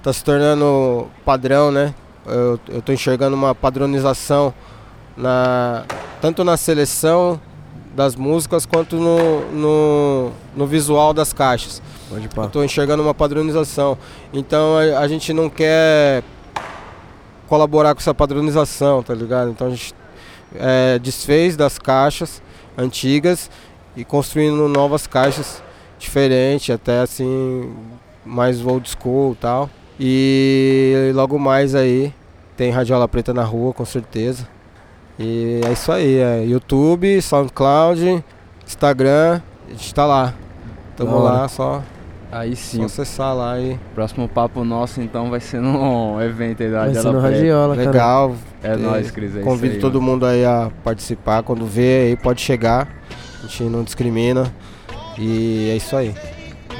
tá 0.00 0.12
se 0.12 0.22
tornando 0.22 1.08
padrão, 1.24 1.72
né? 1.72 1.92
Eu, 2.24 2.60
eu 2.68 2.80
tô 2.80 2.92
enxergando 2.92 3.34
uma 3.34 3.54
padronização 3.54 4.54
na 5.16 5.84
tanto 6.20 6.44
na 6.44 6.56
seleção 6.56 7.40
das 7.96 8.14
músicas 8.14 8.64
quanto 8.64 8.94
no, 8.94 9.40
no, 9.50 10.30
no 10.54 10.66
visual 10.66 11.12
das 11.12 11.32
caixas. 11.32 11.82
Pode 12.08 12.28
Eu 12.36 12.48
tô 12.48 12.62
enxergando 12.62 13.02
uma 13.02 13.12
padronização. 13.12 13.98
Então 14.32 14.76
a, 14.78 15.00
a 15.00 15.08
gente 15.08 15.32
não 15.32 15.50
quer 15.50 16.22
colaborar 17.48 17.94
com 17.94 18.00
essa 18.00 18.14
padronização, 18.14 19.02
tá 19.02 19.14
ligado? 19.14 19.50
Então 19.50 19.66
a 19.66 19.70
gente 19.70 19.92
é, 20.54 20.98
desfez 20.98 21.56
das 21.56 21.78
caixas 21.78 22.42
antigas 22.76 23.50
e 23.96 24.04
construindo 24.04 24.68
novas 24.68 25.06
caixas 25.06 25.62
diferentes, 25.98 26.70
até 26.70 27.00
assim 27.00 27.72
mais 28.24 28.64
old 28.64 28.88
school 28.88 29.32
e 29.32 29.36
tal. 29.36 29.70
E 29.98 31.10
logo 31.14 31.38
mais 31.38 31.74
aí 31.74 32.14
tem 32.56 32.70
Radiola 32.70 33.08
Preta 33.08 33.34
na 33.34 33.42
rua, 33.42 33.72
com 33.72 33.84
certeza. 33.84 34.48
E 35.18 35.60
é 35.64 35.72
isso 35.72 35.90
aí, 35.90 36.18
é 36.18 36.44
YouTube, 36.44 37.20
SoundCloud, 37.20 38.24
Instagram, 38.64 39.40
a 39.66 39.70
gente 39.70 39.92
tá 39.92 40.06
lá. 40.06 40.34
Tamo 40.96 41.18
lá, 41.18 41.48
só, 41.48 41.82
Aí 42.30 42.54
só 42.54 42.62
sim, 42.76 42.84
acessar 42.84 43.34
lá 43.34 43.58
e 43.58 43.78
próximo 43.94 44.28
papo 44.28 44.62
nosso 44.62 45.00
então 45.00 45.30
vai 45.30 45.40
ser 45.40 45.60
no 45.60 46.20
evento 46.22 46.62
aí 46.62 46.70
da 46.70 46.84
Vai 46.84 46.94
ser 46.94 47.02
no. 47.10 47.20
Radiola, 47.20 47.76
cara. 47.76 47.90
legal. 47.90 48.34
É 48.62 48.72
É, 48.72 48.76
nóis, 48.76 49.10
Cris. 49.10 49.34
É 49.36 49.40
Convido 49.40 49.74
aí, 49.74 49.80
todo 49.80 50.00
mano. 50.00 50.12
mundo 50.12 50.26
aí 50.26 50.44
a 50.44 50.70
participar. 50.84 51.42
Quando 51.42 51.64
vê 51.64 52.08
aí, 52.08 52.16
pode 52.16 52.40
chegar. 52.42 52.86
A 53.38 53.46
gente 53.46 53.62
não 53.64 53.82
discrimina. 53.82 54.52
E 55.18 55.70
é 55.70 55.76
isso 55.76 55.96
aí. 55.96 56.14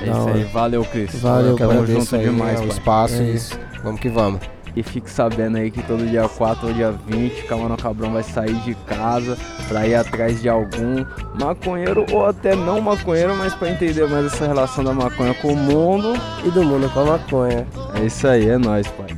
É 0.03 0.11
isso 0.11 0.29
aí, 0.29 0.45
valeu, 0.45 0.85
Cris. 0.85 1.19
Valeu, 1.21 1.51
Eu 1.51 1.57
que 1.57 1.65
pai. 1.65 1.75
Tamo 1.77 1.87
junto 1.87 2.17
aí, 2.17 2.23
demais, 2.25 2.61
é, 2.61 2.65
o 2.65 2.67
pai. 2.69 2.77
espaço 2.77 3.23
É 3.23 3.31
isso. 3.31 3.59
vamos 3.83 4.01
que 4.01 4.09
vamos. 4.09 4.41
E 4.79 4.83
fique 4.85 5.11
sabendo 5.11 5.57
aí 5.57 5.73
que 5.73 5.83
todo 5.83 6.07
dia 6.07 6.29
4 6.29 6.69
ou 6.69 6.73
dia 6.73 6.95
20, 7.09 7.43
Camarão 7.47 7.77
Cabrão 7.77 8.13
vai 8.13 8.23
sair 8.23 8.55
de 8.61 8.77
casa 8.87 9.37
pra 9.67 9.85
ir 9.89 9.97
atrás 9.97 10.41
de 10.41 10.49
algum 10.49 11.05
maconheiro 11.35 12.07
ou 12.13 12.25
até 12.25 12.55
não 12.55 12.81
maconheiro, 12.81 13.35
mas 13.37 13.53
pra 13.57 13.71
entender 13.71 14.07
mais 14.07 14.27
essa 14.27 14.47
relação 14.47 14.85
da 14.85 14.93
maconha 14.93 15.35
com 15.35 15.53
o 15.53 15.57
mundo. 15.57 16.13
E 16.47 16.51
do 16.53 16.63
mundo 16.63 16.89
com 16.95 17.01
a 17.01 17.05
maconha. 17.07 17.67
É 18.01 18.05
isso 18.05 18.29
aí, 18.29 18.49
é 18.49 18.57
nóis, 18.57 18.87
pai. 18.87 19.18